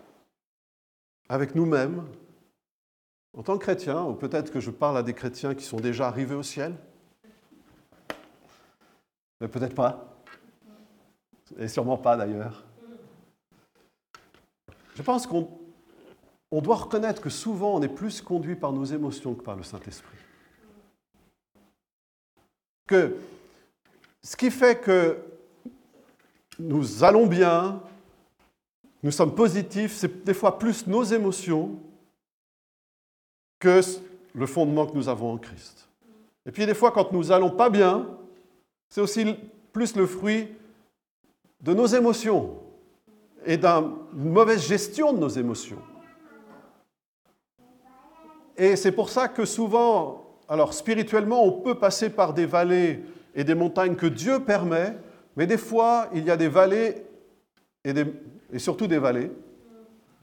[1.28, 2.06] avec nous-mêmes,
[3.36, 6.06] en tant que chrétien, ou peut-être que je parle à des chrétiens qui sont déjà
[6.08, 6.74] arrivés au ciel,
[9.40, 10.16] mais peut-être pas,
[11.58, 12.64] et sûrement pas d'ailleurs.
[14.94, 15.50] Je pense qu'on
[16.50, 19.62] on doit reconnaître que souvent on est plus conduit par nos émotions que par le
[19.62, 20.16] Saint-Esprit.
[22.86, 23.16] Que
[24.22, 25.18] ce qui fait que
[26.58, 27.80] nous allons bien,
[29.02, 31.78] nous sommes positifs, c'est des fois plus nos émotions
[33.58, 33.80] que
[34.34, 35.88] le fondement que nous avons en Christ.
[36.44, 38.08] Et puis des fois, quand nous allons pas bien,
[38.88, 39.36] c'est aussi
[39.72, 40.48] plus le fruit
[41.60, 42.58] de nos émotions
[43.44, 45.82] et d'une mauvaise gestion de nos émotions.
[48.56, 53.02] Et c'est pour ça que souvent, alors spirituellement, on peut passer par des vallées
[53.34, 54.96] et des montagnes que Dieu permet,
[55.36, 57.04] mais des fois, il y a des vallées
[57.84, 59.30] et, surtout des vallées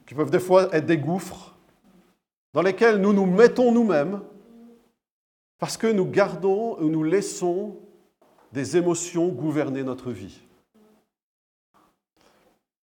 [0.05, 1.55] qui peuvent des fois être des gouffres
[2.53, 4.21] dans lesquels nous nous mettons nous-mêmes
[5.59, 7.77] parce que nous gardons ou nous laissons
[8.51, 10.41] des émotions gouverner notre vie.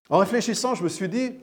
[0.10, 1.36] En réfléchissant, je me suis dit,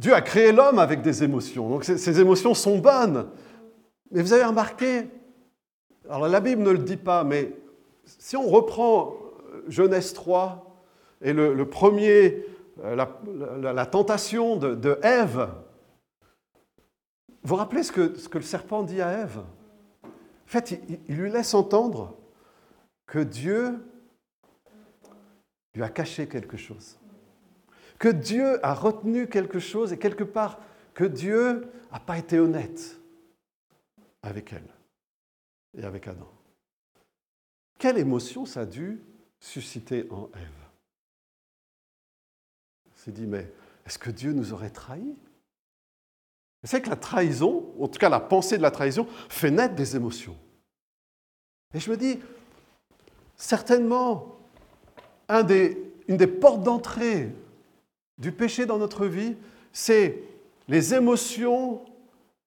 [0.00, 3.28] Dieu a créé l'homme avec des émotions, donc ces émotions sont bonnes.
[4.10, 5.10] Mais vous avez remarqué,
[6.08, 7.52] alors la Bible ne le dit pas, mais
[8.06, 9.14] si on reprend
[9.68, 10.74] Genèse 3
[11.20, 12.46] et le, premier,
[12.82, 15.50] euh, la, tentation de, Ève,
[17.42, 19.40] vous rappelez ce que, ce que le serpent dit à Ève?
[20.02, 20.08] En
[20.46, 22.16] fait, il lui laisse entendre
[23.06, 23.78] que Dieu
[25.74, 26.99] lui a caché quelque chose.
[28.00, 30.58] Que Dieu a retenu quelque chose et quelque part
[30.94, 32.98] que Dieu n'a pas été honnête
[34.22, 34.66] avec elle
[35.76, 36.32] et avec Adam.
[37.78, 39.02] Quelle émotion ça a dû
[39.38, 40.68] susciter en Ève
[42.86, 43.52] Elle s'est dit, mais
[43.84, 45.18] est-ce que Dieu nous aurait trahis?
[46.64, 49.94] C'est que la trahison, en tout cas la pensée de la trahison, fait naître des
[49.94, 50.38] émotions.
[51.74, 52.18] Et je me dis,
[53.36, 54.38] certainement,
[55.28, 57.30] une des portes d'entrée
[58.20, 59.34] du péché dans notre vie,
[59.72, 60.22] c'est
[60.68, 61.80] les émotions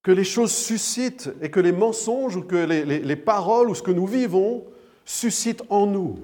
[0.03, 3.91] que les choses suscitent et que les mensonges ou que les, paroles ou ce que
[3.91, 4.65] nous vivons
[5.03, 6.19] suscitent en nous.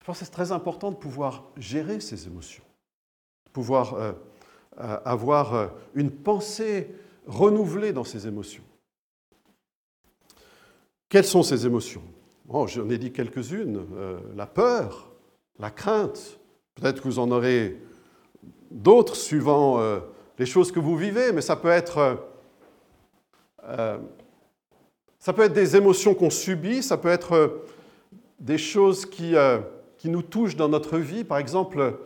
[0.00, 2.64] Je pense que c'est très important de pouvoir gérer ces émotions,
[3.46, 4.12] de pouvoir euh,
[4.80, 6.90] euh, avoir euh, une pensée
[7.26, 8.64] renouvelée dans ces émotions.
[11.08, 12.02] Quelles sont ces émotions?
[12.66, 13.80] J'en ai dit quelques-unes.
[14.34, 15.12] La peur,
[15.58, 16.38] la crainte.
[16.74, 17.80] Peut-être que vous en aurez
[18.70, 20.00] d'autres suivant euh,
[20.38, 22.24] les choses que vous vivez, mais ça peut être,
[23.64, 23.98] euh,
[25.18, 27.62] ça peut être des émotions qu'on subit, ça peut être
[28.40, 29.34] des choses qui,
[29.98, 31.22] qui, nous touchent dans notre vie.
[31.22, 31.98] Par exemple,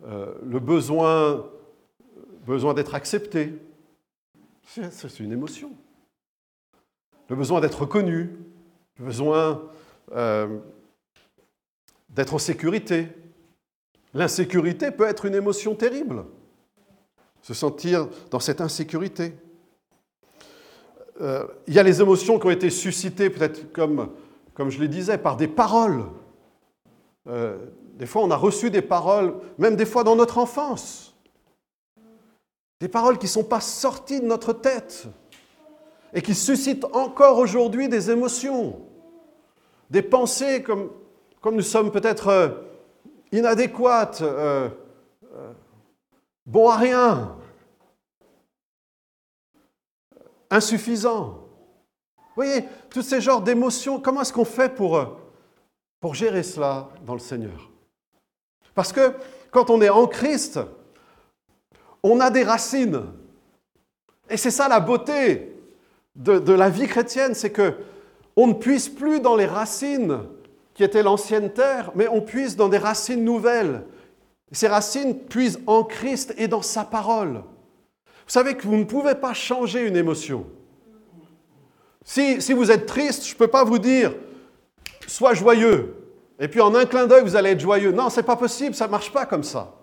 [0.00, 1.44] le besoin,
[2.46, 3.52] besoin d'être accepté.
[4.66, 5.72] C'est une émotion.
[7.28, 8.30] Le besoin d'être reconnu,
[8.98, 9.62] le besoin
[10.12, 10.58] euh,
[12.10, 13.08] d'être en sécurité.
[14.14, 16.24] L'insécurité peut être une émotion terrible,
[17.42, 19.34] se sentir dans cette insécurité.
[21.20, 24.10] Euh, il y a les émotions qui ont été suscitées, peut-être comme,
[24.68, 26.04] je le disais, par des paroles.
[27.28, 27.58] Euh,
[27.94, 31.14] des fois, on a reçu des paroles, même des fois dans notre enfance.
[32.80, 35.06] Des paroles qui ne sont pas sorties de notre tête
[36.12, 38.80] et qui suscitent encore aujourd'hui des émotions
[39.90, 40.90] des pensées comme,
[41.40, 42.63] comme nous sommes peut-être
[43.34, 44.68] euh, inadéquates, euh,
[45.34, 45.52] euh,
[46.46, 47.36] bons à rien,
[50.50, 51.40] insuffisants.
[52.16, 55.18] Vous voyez, tous ces genres d'émotions, comment est-ce qu'on fait pour,
[56.00, 57.70] pour gérer cela dans le Seigneur?
[58.74, 59.14] Parce que
[59.50, 60.58] quand on est en Christ,
[62.02, 63.04] on a des racines.
[64.28, 65.56] Et c'est ça la beauté
[66.16, 67.78] de, de la vie chrétienne, c'est que
[68.36, 70.18] on ne puise plus dans les racines
[70.74, 73.84] qui étaient l'ancienne terre, mais on puise dans des racines nouvelles.
[74.52, 77.42] Ces racines puisent en Christ et dans sa parole.
[78.26, 80.46] Vous savez que vous ne pouvez pas changer une émotion.
[82.04, 84.14] Si, vous êtes triste, je ne peux pas vous dire
[85.06, 85.94] sois joyeux.
[86.38, 87.92] Et puis en un clin d'œil, vous allez être joyeux.
[87.92, 89.74] Non, ce n'est pas possible, ça ne marche pas comme ça.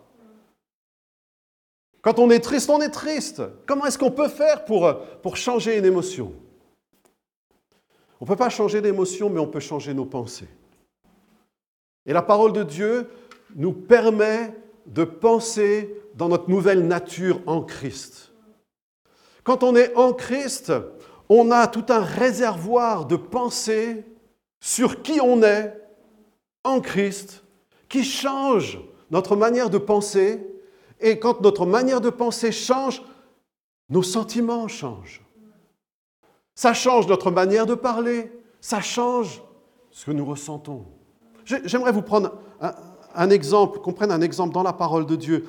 [2.01, 3.41] Quand on est triste, on est triste.
[3.65, 6.33] Comment est-ce qu'on peut faire pour, pour changer une émotion?
[8.19, 10.49] On ne peut pas changer d'émotion, mais on peut changer nos pensées.
[12.05, 13.09] Et la parole de Dieu
[13.55, 14.53] nous permet
[14.85, 18.31] de penser dans notre nouvelle nature en Christ.
[19.43, 20.73] Quand on est en Christ,
[21.29, 24.05] on a tout un réservoir de pensée
[24.59, 25.77] sur qui on est
[26.63, 27.43] en Christ
[27.89, 30.47] qui change notre manière de penser.
[30.99, 33.01] Et quand notre manière de penser change,
[33.89, 35.21] nos sentiments changent.
[36.55, 39.41] Ça change notre manière de parler, ça change
[39.89, 40.85] ce que nous ressentons.
[41.65, 42.33] J'aimerais vous prendre
[43.15, 45.45] un, exemple, qu'on prenne un exemple dans la parole de Dieu,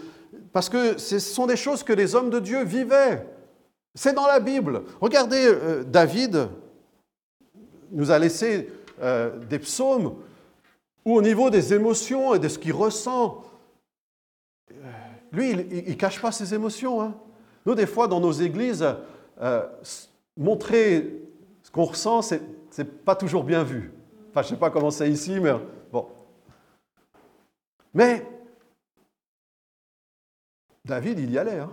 [0.52, 3.26] parce que ce sont des choses que les hommes de Dieu vivaient.
[3.94, 4.82] C'est dans la Bible.
[5.00, 6.48] Regardez, euh, David
[7.90, 8.70] nous a laissé
[9.02, 10.14] euh, des psaumes
[11.04, 13.42] où au niveau des émotions et de ce qu'il ressent,
[14.70, 14.74] euh,
[15.32, 17.02] lui, il ne cache pas ses émotions.
[17.02, 17.14] Hein.
[17.66, 18.86] Nous, des fois, dans nos églises,
[20.36, 21.22] montrer
[21.62, 22.36] ce qu'on ressent, ce
[22.78, 23.92] n'est pas toujours bien vu.
[24.32, 25.52] Enfin, je ne sais pas comment c'est ici, mais
[25.90, 26.08] bon.
[27.92, 28.26] Mais
[30.86, 31.58] David, il y allait.
[31.58, 31.70] Hein.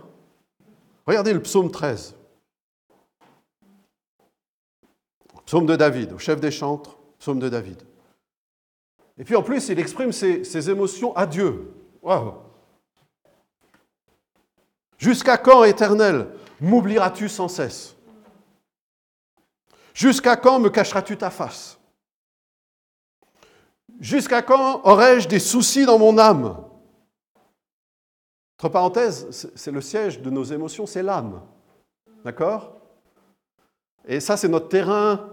[1.06, 2.14] Regardez le psaume 13.
[5.46, 7.82] Psaume de David, au chef des chantres, psaume de David.
[9.16, 11.72] Et puis en plus, il exprime ses, émotions à Dieu.
[14.98, 16.28] Jusqu'à quand, éternel,
[16.60, 17.96] m'oublieras-tu sans cesse?
[19.94, 21.79] Jusqu'à quand me cacheras-tu ta face?
[24.00, 26.56] Jusqu'à quand aurai-je des soucis dans mon âme?
[28.58, 31.42] Entre parenthèses, c'est le siège de nos émotions, c'est l'âme.
[32.24, 32.76] D'accord?
[34.06, 35.28] Et ça, c'est notre terrain,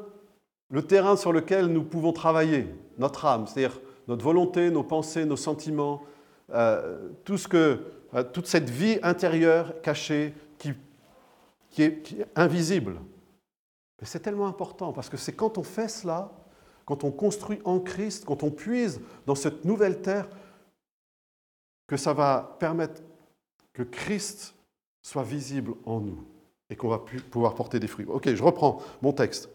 [0.69, 5.37] le terrain sur lequel nous pouvons travailler, notre âme, c'est-à-dire notre volonté, nos pensées, nos
[5.37, 6.03] sentiments,
[6.53, 7.79] euh, tout ce que,
[8.13, 10.73] euh, toute cette vie intérieure cachée qui,
[11.71, 12.99] qui est invisible.
[13.99, 16.31] Mais c'est tellement important parce que c'est quand on fait cela,
[16.87, 20.29] quand on construit en Christ, quand on puise dans cette nouvelle terre,
[21.85, 23.01] que ça va permettre
[23.73, 24.55] que Christ
[25.03, 26.23] soit visible en nous
[26.69, 28.05] et qu'on va pouvoir porter des fruits.
[28.07, 29.49] Ok, je reprends mon texte.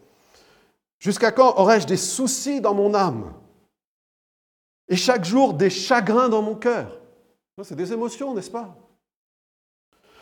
[0.99, 3.33] Jusqu'à quand aurais-je des soucis dans mon âme
[4.87, 6.99] et chaque jour des chagrins dans mon cœur?
[7.63, 8.75] C'est des émotions, n'est-ce pas?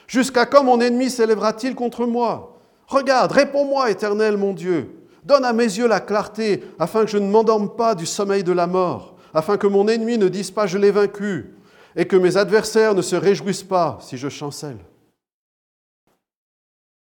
[0.07, 2.57] Jusqu'à quand mon ennemi s'élèvera-t-il contre moi?
[2.87, 5.00] Regarde, réponds-moi, éternel mon Dieu.
[5.23, 8.51] Donne à mes yeux la clarté, afin que je ne m'endorme pas du sommeil de
[8.51, 11.53] la mort, afin que mon ennemi ne dise pas je l'ai vaincu,
[11.95, 14.79] et que mes adversaires ne se réjouissent pas si je chancelle.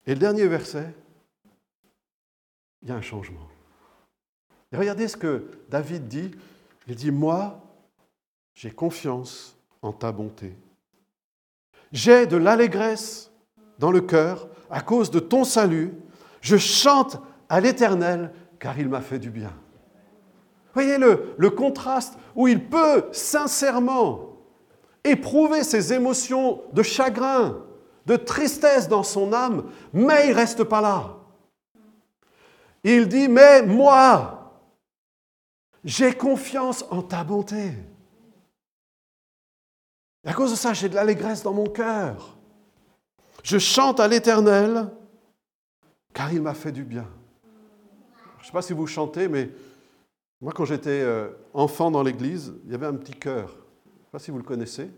[0.06, 0.94] Et le dernier verset,
[2.82, 3.48] il y a un changement.
[4.72, 6.30] Et regardez ce que David dit.
[6.88, 7.60] Il dit, moi,
[8.54, 10.54] j'ai confiance en ta bonté.
[11.92, 13.30] J'ai de l'allégresse
[13.78, 15.94] dans le cœur à cause de ton salut,
[16.40, 19.52] je chante à l'Éternel car il m'a fait du bien.
[20.74, 24.36] Voyez le, le contraste où il peut sincèrement
[25.04, 27.64] éprouver ses émotions de chagrin,
[28.04, 31.16] de tristesse dans son âme, mais il ne reste pas là.
[32.84, 34.60] Il dit, mais moi,
[35.84, 37.72] j'ai confiance en ta bonté.
[40.24, 42.36] Et à cause de ça, j'ai de l'allégresse dans mon cœur.
[43.42, 44.88] Je chante à l'Éternel,
[46.12, 47.06] car il m'a fait du bien.
[48.46, 49.50] Je ne sais pas si vous chantez, mais
[50.40, 53.48] moi, quand j'étais euh, enfant dans l'église, il y avait un petit chœur.
[53.48, 54.88] Je ne sais pas si vous le connaissez.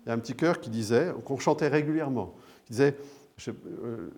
[0.00, 2.34] Il y a un petit chœur qui disait, qu'on chantait régulièrement,
[2.66, 2.94] qui disait,
[3.48, 4.10] euh,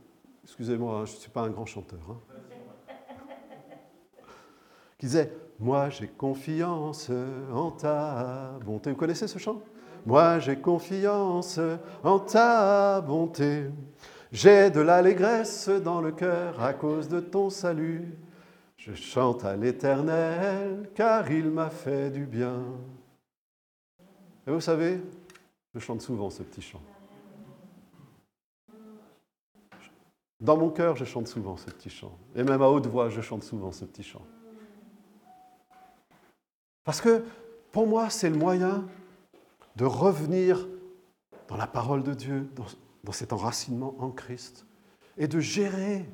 [0.42, 2.18] excusez-moi, hein, je ne suis pas un grand chanteur, hein,
[4.98, 7.08] qui disait, moi j'ai confiance
[7.52, 8.90] en ta bonté.
[8.90, 9.62] Vous connaissez ce chant?
[10.04, 11.60] Moi j'ai confiance
[12.02, 13.66] en ta bonté.
[14.32, 18.12] J'ai de l'allégresse dans le cœur à cause de ton salut.
[18.86, 22.62] Je chante à l'Éternel car il m'a fait du bien.
[24.46, 25.00] Et vous savez,
[25.74, 26.80] je chante souvent ce petit chant.
[30.38, 32.16] Dans mon cœur, je chante souvent ce petit chant.
[32.36, 34.24] Et même à haute voix, je chante souvent ce petit chant.
[36.84, 37.24] Parce que
[37.72, 38.86] pour moi, c'est le moyen
[39.74, 40.68] de revenir
[41.48, 44.64] dans la parole de Dieu, dans, cet enracinement en Christ,
[45.18, 46.08] et de gérer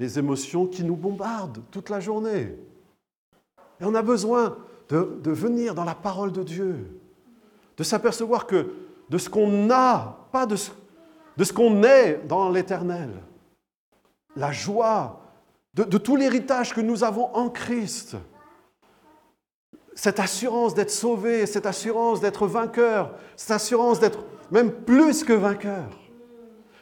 [0.00, 2.56] les émotions qui nous bombardent toute la journée.
[3.80, 4.56] Et on a besoin
[4.88, 7.00] de, venir dans la parole de Dieu,
[7.76, 8.72] de s'apercevoir que
[9.10, 10.70] de ce qu'on a, pas de ce,
[11.36, 13.10] de ce qu'on est dans l'éternel,
[14.34, 15.20] la joie,
[15.74, 18.16] de, de tout l'héritage que nous avons en Christ,
[19.94, 25.90] cette assurance d'être sauvé, cette assurance d'être vainqueur, cette assurance d'être même plus que vainqueur,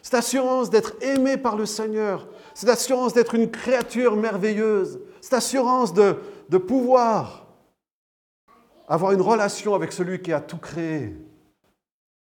[0.02, 2.28] cette assurance d'être aimé par le Seigneur,
[2.58, 6.16] cette assurance d'être une créature merveilleuse, cette assurance de,
[6.48, 7.46] de pouvoir
[8.88, 11.14] avoir une relation avec celui qui a tout créé.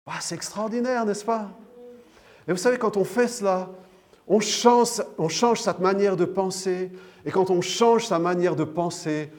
[0.07, 1.51] Ah, c'est extraordinaire, n'est-ce pas?
[2.49, 3.71] Et vous savez, quand on fait cela,
[4.27, 6.91] on change, on change sa manière de penser.
[7.25, 9.31] Et quand on change sa manière de penser,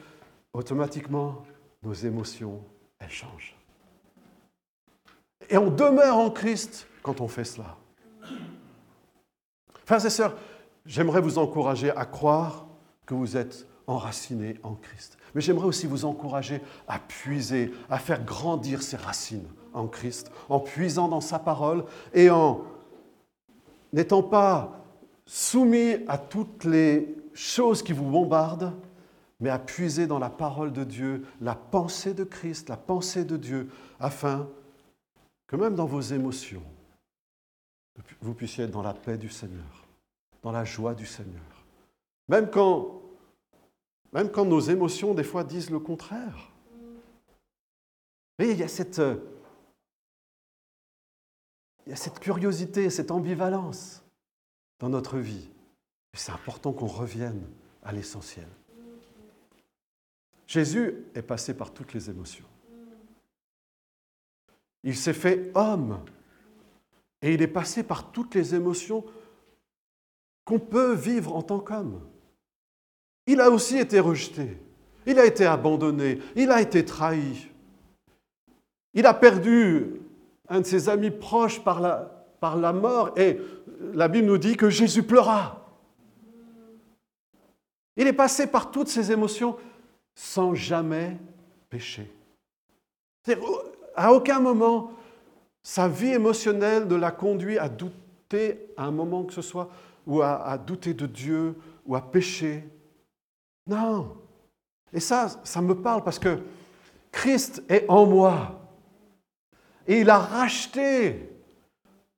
[0.54, 1.44] automatiquement,
[1.82, 2.62] nos émotions,
[3.00, 3.54] elles changent.
[5.50, 7.76] Et on demeure en Christ quand on fait cela.
[9.84, 10.34] Frères et sœurs,
[10.86, 12.66] j'aimerais vous encourager à croire
[13.04, 15.16] que vous êtes enracinés en Christ.
[15.34, 20.60] Mais j'aimerais aussi vous encourager à puiser, à faire grandir ces racines en Christ, en
[20.60, 21.84] puisant dans sa parole
[22.14, 22.62] et en
[23.92, 24.84] n'étant pas
[25.26, 28.72] soumis à toutes les choses qui vous bombardent,
[29.40, 33.36] mais à puiser dans la parole de Dieu, la pensée de Christ, la pensée de
[33.36, 33.70] Dieu,
[34.00, 34.48] afin
[35.46, 36.62] que même dans vos émotions,
[38.20, 39.85] vous puissiez être dans la paix du Seigneur,
[40.46, 41.42] dans la joie du Seigneur.
[42.28, 43.02] Même quand,
[44.12, 46.52] même quand nos émotions, des fois, disent le contraire.
[48.38, 49.02] Et il y a cette,
[51.84, 54.04] il y a cette curiosité, cette ambivalence
[54.78, 55.50] dans notre vie.
[56.12, 57.42] C'est important qu'on revienne
[57.82, 58.46] à l'essentiel.
[60.46, 62.46] Jésus est passé par toutes les émotions.
[64.84, 66.04] Il s'est fait homme
[67.20, 69.04] et il est passé par toutes les émotions
[70.46, 72.00] qu'on peut vivre en tant qu'homme.
[73.26, 74.56] Il a aussi été rejeté,
[75.04, 77.48] il a été abandonné, il a été trahi.
[78.94, 80.00] Il a perdu
[80.48, 83.38] un de ses amis proches par la, par la mort et
[83.92, 85.66] la Bible nous dit que Jésus pleura.
[87.96, 89.56] Il est passé par toutes ces émotions
[90.14, 91.16] sans jamais
[91.68, 92.10] pécher.
[93.96, 94.92] À aucun moment,
[95.62, 99.68] sa vie émotionnelle ne l'a conduit à douter à un moment que ce soit,
[100.06, 102.64] ou à, douter de Dieu, ou à pécher.
[103.66, 104.16] Non.
[104.92, 106.38] Et ça, ça me parle parce que
[107.10, 108.60] Christ est en moi.
[109.86, 111.30] Et il a racheté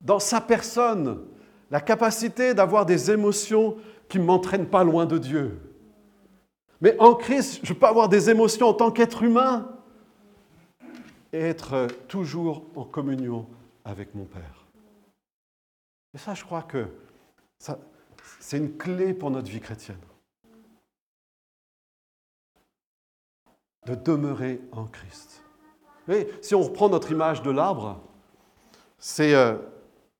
[0.01, 1.25] dans sa personne
[1.71, 3.77] la capacité d'avoir des émotions
[4.09, 5.61] qui ne m'entraînent pas loin de Dieu.
[6.81, 9.69] Mais en Christ, je peux avoir des émotions en tant qu'être humain
[11.33, 13.47] et être toujours en communion
[13.85, 14.67] avec mon Père.
[16.15, 16.87] Et ça, je crois que
[17.59, 19.99] c'est une clé pour notre vie chrétienne.
[23.87, 25.43] De demeurer en Christ.
[26.41, 28.01] Si on reprend notre image de l'arbre,
[28.99, 29.55] c'est, euh,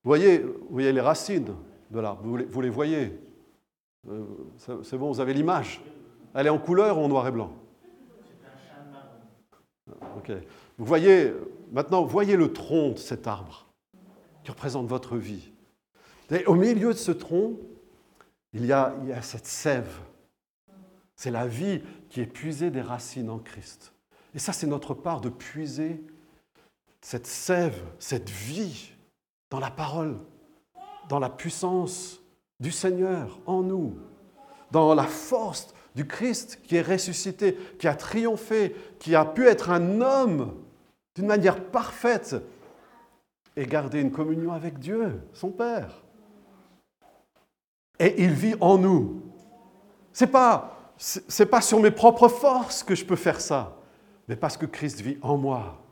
[0.03, 0.45] vous, voyez,
[0.91, 1.55] les racines
[1.89, 3.19] de l'arbre, vous les, voyez.
[4.07, 4.23] Euh,
[4.83, 5.81] c'est bon, vous avez l'image.
[6.33, 7.51] Elle est en couleur ou en noir et blanc?
[10.17, 10.31] Ok.
[10.77, 11.33] Vous voyez,
[11.71, 13.67] maintenant, voyez le tronc de cet arbre
[14.43, 15.51] qui représente votre vie.
[16.45, 17.57] Au milieu de ce tronc,
[18.53, 19.99] il y a, il y a cette sève.
[21.15, 23.93] C'est la vie qui est puisée des racines en Christ.
[24.33, 26.01] Et ça, c'est notre part de puiser
[27.01, 28.91] cette sève, cette vie
[29.49, 30.17] dans la parole,
[31.07, 32.21] dans la puissance
[32.59, 33.97] du Seigneur en nous,
[34.71, 39.71] dans la force du Christ qui est ressuscité, qui a triomphé, qui a pu être
[39.71, 40.53] un homme
[41.15, 42.35] d'une manière parfaite
[43.55, 46.03] et garder une communion avec Dieu, son Père.
[47.99, 49.21] Et il vit en nous.
[50.13, 53.77] Ce n'est pas, c'est pas sur mes propres forces que je peux faire ça,
[54.27, 55.83] mais parce que Christ vit en moi.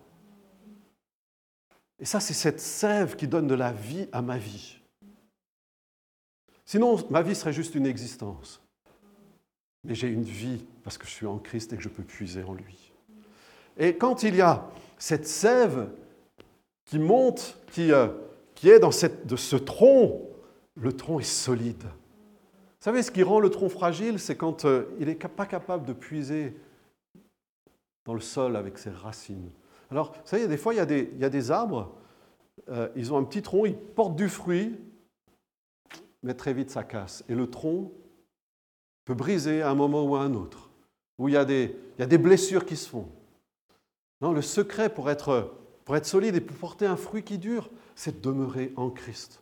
[1.99, 4.80] Et ça, c'est cette sève qui donne de la vie à ma vie.
[6.66, 8.62] Sinon, ma vie serait juste une existence
[9.88, 12.43] mais j'ai une vie parce que je suis en Christ et que je peux puiser
[12.43, 12.91] en lui.
[13.78, 15.89] Et quand il y a cette sève
[16.86, 18.08] qui monte, qui, euh,
[18.64, 20.22] est dans de ce tronc,
[20.80, 21.84] le tronc est solide.
[21.84, 25.86] Vous savez, ce qui rend le tronc fragile, c'est quand euh, il n'est pas capable
[25.86, 26.55] de puiser
[28.05, 29.49] dans le sol avec ses racines.
[29.89, 31.95] Alors, vous savez, des fois, il y a des, arbres,
[32.69, 34.78] euh, ils ont un petit tronc, ils portent du fruit,
[36.23, 37.23] mais très vite ça casse.
[37.28, 37.91] Et le tronc,
[39.07, 40.69] peut briser à un moment ou à un autre,
[41.17, 43.07] où il y a des, il y a des blessures qui se font.
[44.19, 45.53] Non, le secret pour être,
[45.86, 49.41] pour être solide et pour porter un fruit qui dure, c'est de demeurer en Christ,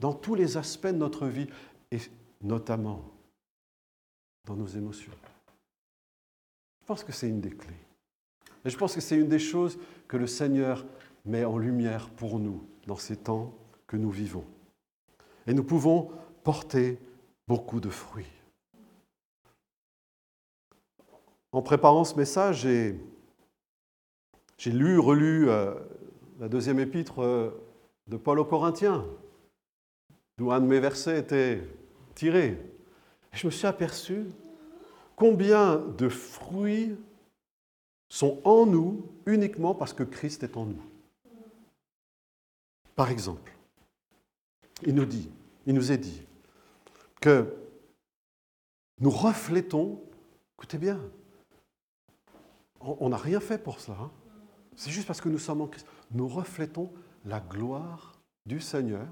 [0.00, 1.46] dans tous les aspects de notre vie,
[1.90, 1.98] et
[2.40, 3.04] notamment
[4.46, 5.12] dans nos émotions.
[6.80, 7.74] Je pense que c'est une des clés.
[8.64, 9.78] Et je pense que c'est une des choses
[10.08, 10.86] que le Seigneur
[11.24, 13.54] met en lumière pour nous dans ces temps
[13.86, 14.44] que nous vivons.
[15.46, 16.10] Et nous pouvons
[16.42, 16.98] porter
[17.46, 18.26] beaucoup de fruits.
[21.52, 25.74] En préparant ce message, j'ai lu, relu euh,
[26.38, 27.50] la deuxième épître euh,
[28.06, 29.04] de Paul aux Corinthiens,
[30.40, 31.62] d'où un de mes versets était
[32.14, 32.58] tiré.
[33.30, 34.24] Je me suis aperçu
[35.14, 36.96] combien de fruits
[38.08, 40.82] sont en nous uniquement parce que Christ est en nous.
[42.96, 43.54] Par exemple,
[44.86, 45.28] il nous dit,
[45.66, 46.22] il nous est dit
[47.20, 47.54] que
[48.98, 50.02] nous reflétons,
[50.56, 50.98] écoutez bien,
[52.80, 54.10] on n'a rien fait pour cela, hein.
[54.74, 56.90] c'est juste parce que nous sommes en Christ, nous reflétons
[57.26, 58.14] la gloire
[58.46, 59.06] du Seigneur,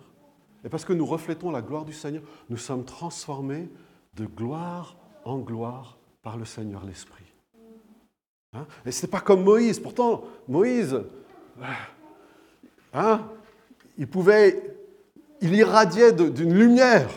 [0.64, 3.68] et parce que nous reflétons la gloire du Seigneur, nous sommes transformés
[4.14, 7.24] de gloire en gloire par le Seigneur l'Esprit.
[8.54, 8.66] Hein?
[8.86, 11.02] et ce n'est pas comme Moïse, pourtant Moïse,
[12.94, 13.20] hein,
[13.98, 14.74] il pouvait,
[15.40, 17.10] il irradiait d'une lumière.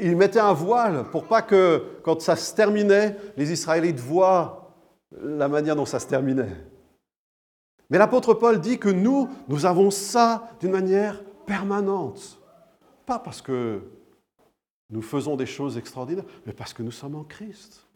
[0.00, 4.74] Il mettait un voile pour pas que, quand ça se terminait, les Israélites voient
[5.20, 6.56] la manière dont ça se terminait.
[7.90, 12.38] Mais l'apôtre Paul dit que nous, nous avons ça d'une manière permanente.
[13.06, 13.82] Pas parce que
[14.90, 17.86] nous faisons des choses extraordinaires, mais parce que nous sommes en Christ.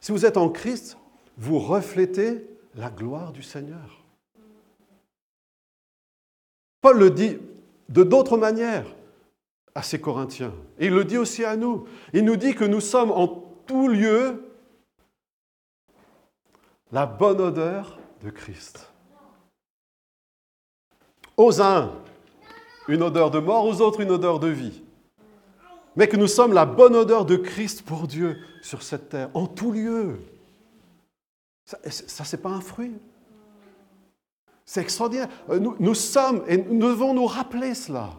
[0.00, 0.96] Si vous êtes en Christ,
[1.36, 4.04] vous reflétez la gloire du Seigneur.
[6.80, 7.38] Paul le dit
[7.88, 8.86] de d'autres manières
[9.74, 10.54] à ses Corinthiens.
[10.78, 11.86] Il le dit aussi à nous.
[12.12, 13.26] Il nous dit que nous sommes en
[13.66, 14.42] tout lieu
[16.92, 18.92] la bonne odeur de Christ.
[21.36, 21.60] Aux
[22.88, 24.82] une odeur de mort, aux autres, une odeur de vie.
[25.96, 29.46] Mais que nous sommes la bonne odeur de Christ pour Dieu sur cette terre, en
[29.46, 30.20] tout lieu.
[31.64, 32.94] Ça, ça c'est pas un fruit.
[34.64, 35.28] C'est extraordinaire.
[35.48, 38.10] Euh, nous, nous, sommes, et nous devons nous rappeler cela,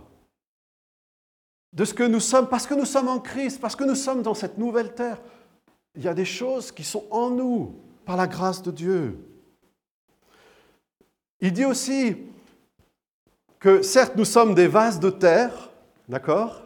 [1.74, 4.22] de ce que nous sommes, parce que nous sommes en Christ, parce que nous sommes
[4.22, 5.22] dans cette nouvelle terre.
[5.95, 9.20] Il y a des choses qui sont en nous par la grâce de Dieu.
[11.41, 12.18] Il dit aussi
[13.60, 15.72] que certes nous sommes des vases de terre,
[16.08, 16.64] d'accord,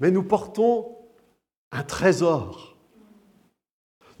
[0.00, 0.96] mais nous portons
[1.72, 2.76] un trésor.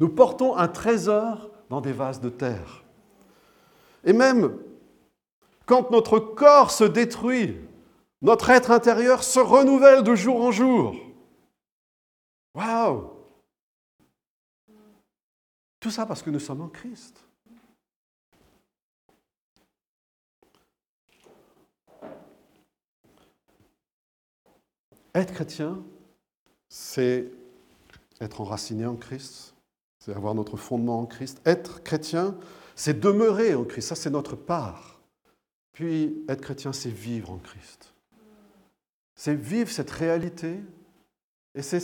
[0.00, 2.84] Nous portons un trésor dans des vases de terre.
[4.04, 4.58] Et même
[5.64, 7.58] quand notre corps se détruit,
[8.22, 10.96] notre être intérieur se renouvelle de jour en jour.
[12.54, 13.10] Waouh
[15.80, 17.25] Tout ça parce que nous sommes en Christ.
[25.16, 25.82] Être chrétien,
[26.68, 27.24] c'est
[28.20, 29.54] être enraciné en Christ,
[29.98, 31.40] c'est avoir notre fondement en Christ.
[31.46, 32.36] Être chrétien,
[32.74, 35.00] c'est demeurer en Christ, ça c'est notre part.
[35.72, 37.94] Puis être chrétien, c'est vivre en Christ.
[39.14, 40.60] C'est vivre cette réalité.
[41.54, 41.82] Et c'est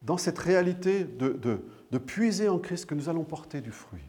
[0.00, 1.38] dans cette réalité de,
[1.90, 4.00] de, puiser en Christ que nous allons porter du fruit.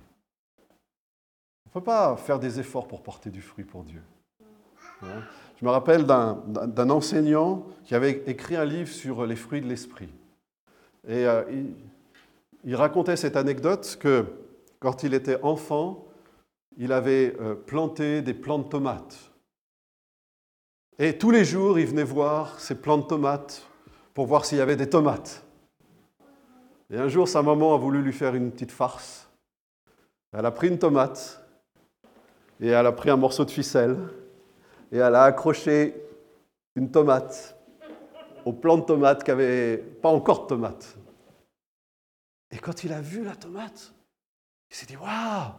[1.66, 4.02] On ne peut pas faire des efforts pour porter du fruit pour Dieu.
[5.62, 10.10] Je me rappelle d'un enseignant qui avait écrit un livre sur les fruits de l'esprit.
[11.08, 11.76] Et euh, il,
[12.64, 14.26] il, racontait cette anecdote que
[14.80, 16.08] quand il était enfant,
[16.78, 19.32] il avait euh, planté des plants de tomates.
[20.98, 23.68] Et tous les jours, il venait voir ces plants de tomates
[24.16, 25.44] pour voir s'il y avait des tomates.
[26.90, 29.30] Et un jour, sa maman a voulu lui faire une petite farce.
[30.34, 31.40] Elle a pris une tomate
[32.60, 33.98] et elle a pris un morceau de ficelle
[34.92, 35.96] et elle a accroché
[36.76, 37.58] une tomate
[38.46, 40.98] au plant de tomate qui n'avait pas encore de tomate.
[42.52, 43.94] Et quand il a vu la tomate,
[44.70, 45.52] il s'est dit Waouh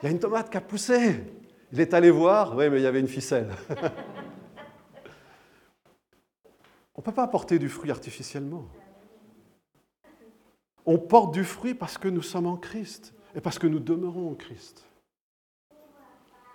[0.00, 1.24] il y a une tomate qui a poussé.
[1.72, 3.50] Il est allé voir, oui, mais il y avait une ficelle.
[6.94, 8.66] On ne peut pas porter du fruit artificiellement.
[10.86, 14.30] On porte du fruit parce que nous sommes en Christ et parce que nous demeurons
[14.30, 14.87] en Christ.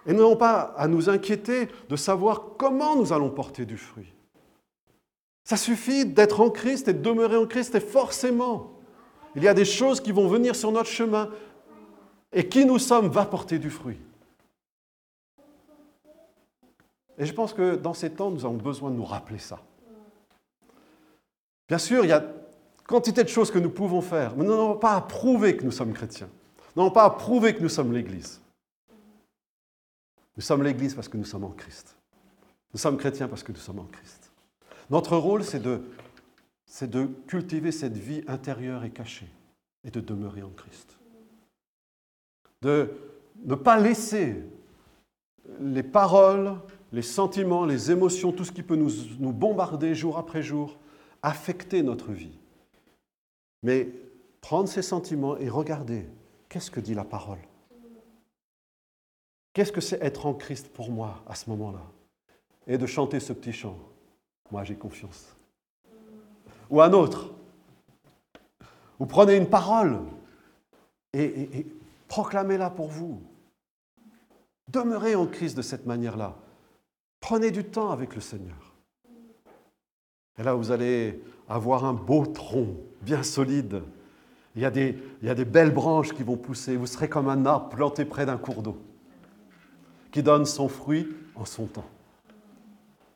[0.06, 4.12] Et nous n'avons pas à nous inquiéter de savoir comment nous allons porter du fruit.
[5.44, 8.72] Ça suffit d'être en Christ et de demeurer en Christ et forcément,
[9.36, 11.30] il y a des choses qui vont venir sur notre chemin
[12.32, 14.00] et qui nous sommes va porter du fruit.
[17.18, 19.60] Et je pense que dans ces temps, nous avons besoin de nous rappeler ça.
[21.68, 22.24] Bien sûr, il y a
[22.88, 25.72] quantité de choses que nous pouvons faire, mais nous n'avons pas à prouver que nous
[25.72, 26.30] sommes chrétiens.
[26.76, 28.42] Nous n'avons pas à prouver que nous sommes l'Église.
[30.36, 31.96] Nous sommes l'Église parce que nous sommes en Christ.
[32.74, 34.32] Nous sommes chrétiens parce que nous sommes en Christ.
[34.90, 39.30] Notre rôle, c'est de, cultiver cette vie intérieure et cachée
[39.84, 40.98] et de demeurer en Christ
[42.64, 42.90] de
[43.46, 44.42] ne pas laisser
[45.60, 46.56] les paroles,
[46.94, 50.78] les sentiments, les émotions, tout ce qui peut nous, nous bombarder jour après jour,
[51.22, 52.40] affecter notre vie.
[53.62, 53.90] Mais
[54.42, 56.06] prendre ces sentiments et regarder,
[56.48, 57.40] qu'est-ce que dit la parole?
[59.54, 61.84] Qu'est-ce que c'est être en Christ pour moi à ce moment-là
[62.66, 63.78] Et de chanter ce petit chant?
[64.52, 65.36] Moi, j'ai confiance.
[66.72, 67.32] Ou un autre.
[68.98, 70.00] Vous prenez une parole
[71.14, 71.68] et,
[72.08, 73.22] proclamez-la pour vous.
[74.72, 76.36] Demeurez en Christ de cette manière-là.
[77.20, 78.74] Prenez du temps avec le Seigneur.
[80.40, 83.84] Et là, vous allez avoir un beau tronc bien solide.
[84.56, 86.76] Il y, a des, il y a des belles branches qui vont pousser.
[86.76, 88.78] Vous serez comme un arbre planté près d'un cours d'eau
[90.14, 91.90] qui donne son fruit en son temps.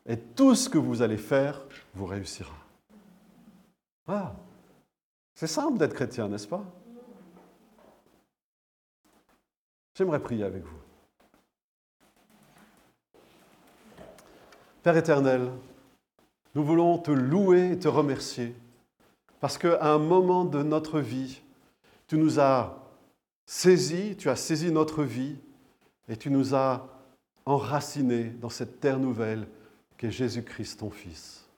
[0.04, 2.52] Et tout ce que vous allez faire vous réussira.
[4.08, 4.34] Ah,
[5.32, 6.64] c'est simple d'être chrétien, n'est-ce pas?
[9.94, 10.78] J'aimerais prier avec vous.
[14.82, 15.52] Père éternel,
[16.56, 18.56] nous voulons te louer et te remercier
[19.38, 21.42] parce qu'à un moment de notre vie,
[22.08, 22.76] tu nous as
[23.46, 25.36] saisis, tu as saisi notre vie
[26.08, 26.88] et tu nous as
[27.44, 29.46] enracinés dans cette terre nouvelle
[29.96, 31.48] qu'est Jésus-Christ, ton Fils.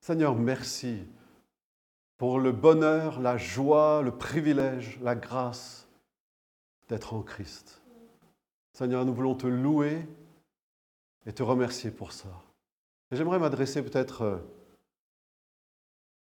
[0.00, 1.04] Seigneur, merci
[2.16, 5.86] pour le bonheur, la joie, le privilège, la grâce
[6.88, 7.80] d'être en Christ.
[8.72, 10.06] Seigneur, nous voulons te louer
[11.26, 12.28] et te remercier pour ça.
[13.12, 14.38] j'aimerais m'adresser peut-être euh,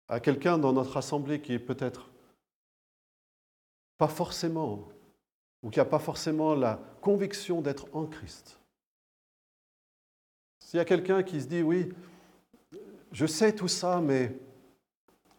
[0.07, 2.09] à quelqu'un dans notre assemblée qui est peut-être
[3.97, 4.87] pas forcément,
[5.63, 8.59] ou qui n'a pas forcément la conviction d'être en Christ.
[10.59, 11.89] S'il y a quelqu'un qui se dit, oui,
[13.11, 14.35] je sais tout ça, mais,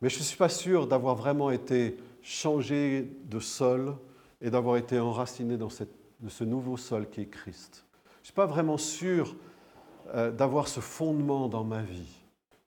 [0.01, 3.97] mais je ne suis pas sûr d'avoir vraiment été changé de sol
[4.41, 5.93] et d'avoir été enraciné dans cette,
[6.27, 7.85] ce nouveau sol qui est Christ.
[8.17, 9.37] Je ne suis pas vraiment sûr
[10.15, 12.17] euh, d'avoir ce fondement dans ma vie.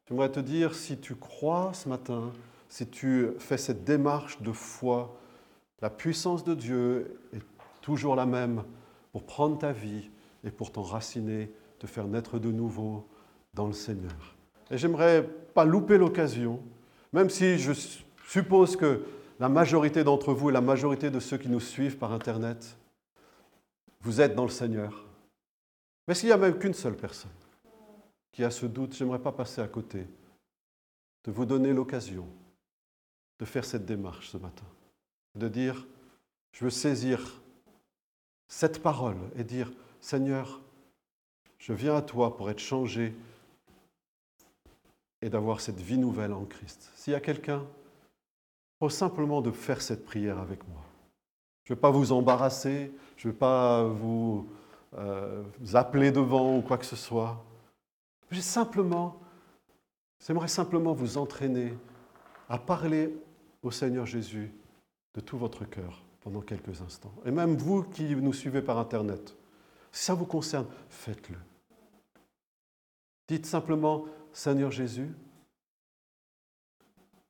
[0.08, 2.32] J'aimerais te dire, si tu crois ce matin,
[2.70, 5.18] si tu fais cette démarche de foi,
[5.82, 7.42] la puissance de Dieu est
[7.82, 8.64] toujours la même
[9.12, 10.10] pour prendre ta vie
[10.44, 13.08] et pour t'enraciner, te faire naître de nouveau
[13.54, 14.36] dans le Seigneur.
[14.70, 16.62] Et j'aimerais pas louper l'occasion,
[17.12, 17.74] même si je
[18.28, 19.04] suppose que
[19.40, 22.78] la majorité d'entre vous et la majorité de ceux qui nous suivent par Internet,
[24.02, 25.06] vous êtes dans le Seigneur.
[26.08, 27.32] Mais s'il n'y a même qu'une seule personne
[28.32, 30.08] qui a ce doute, j'aimerais pas passer à côté
[31.24, 32.28] de vous donner l'occasion
[33.40, 34.66] de faire cette démarche ce matin,
[35.36, 35.88] de dire,
[36.52, 37.42] je veux saisir
[38.48, 39.72] cette parole et dire,
[40.02, 40.62] Seigneur,
[41.58, 43.16] je viens à toi pour être changé
[45.22, 46.92] et d'avoir cette vie nouvelle en Christ.
[46.96, 47.66] S'il y a quelqu'un,
[48.80, 50.82] faut simplement de faire cette prière avec moi.
[51.64, 54.50] Je ne vais pas vous embarrasser, je ne vais pas vous,
[54.98, 57.44] euh, appeler devant ou quoi que ce soit.
[58.32, 59.20] J'ai simplement,
[60.26, 61.74] j'aimerais simplement vous entraîner
[62.50, 63.16] à parler
[63.62, 64.52] au Seigneur Jésus
[65.14, 67.14] de tout votre cœur pendant quelques instants.
[67.26, 69.36] Et même vous qui nous suivez par Internet,
[69.92, 71.38] si ça vous concerne, faites-le.
[73.28, 75.10] Dites simplement, Seigneur Jésus,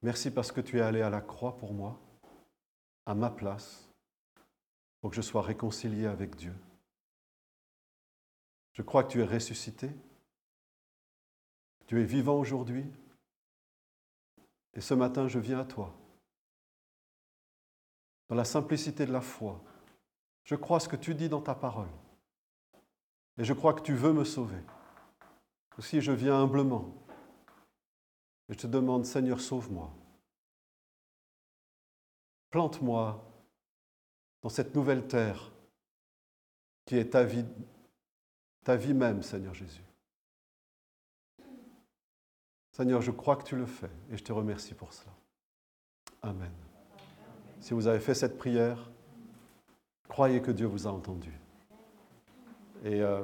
[0.01, 1.99] merci parce que tu es allé à la croix pour moi,
[3.05, 3.87] à ma place,
[4.99, 6.53] pour que je sois réconcilié avec Dieu.
[8.73, 9.89] Je crois que tu es ressuscité,
[11.87, 12.85] tu es vivant aujourd'hui,
[14.73, 15.93] et ce matin je viens à toi.
[18.31, 19.61] Dans la simplicité de la foi,
[20.45, 21.89] je crois ce que tu dis dans ta parole,
[23.37, 24.61] et je crois que tu veux me sauver.
[25.77, 26.95] Aussi, je viens humblement
[28.47, 29.93] et je te demande, Seigneur, sauve-moi.
[32.51, 33.21] Plante-moi
[34.41, 35.51] dans cette nouvelle terre
[36.85, 37.45] qui est ta vie,
[38.63, 39.83] ta vie même, Seigneur Jésus.
[42.71, 45.11] Seigneur, je crois que tu le fais et je te remercie pour cela.
[46.21, 46.60] Amen.
[47.61, 48.91] Si vous avez fait cette prière,
[50.09, 51.31] croyez que Dieu vous a entendu.
[52.83, 53.23] Et, euh,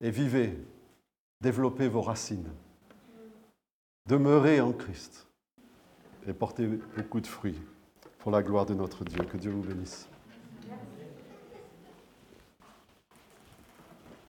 [0.00, 0.58] et vivez
[1.40, 2.50] développez vos racines,
[4.06, 5.26] demeurez en Christ
[6.26, 7.60] et portez beaucoup de fruits
[8.18, 9.22] pour la gloire de notre Dieu.
[9.24, 10.08] Que Dieu vous bénisse.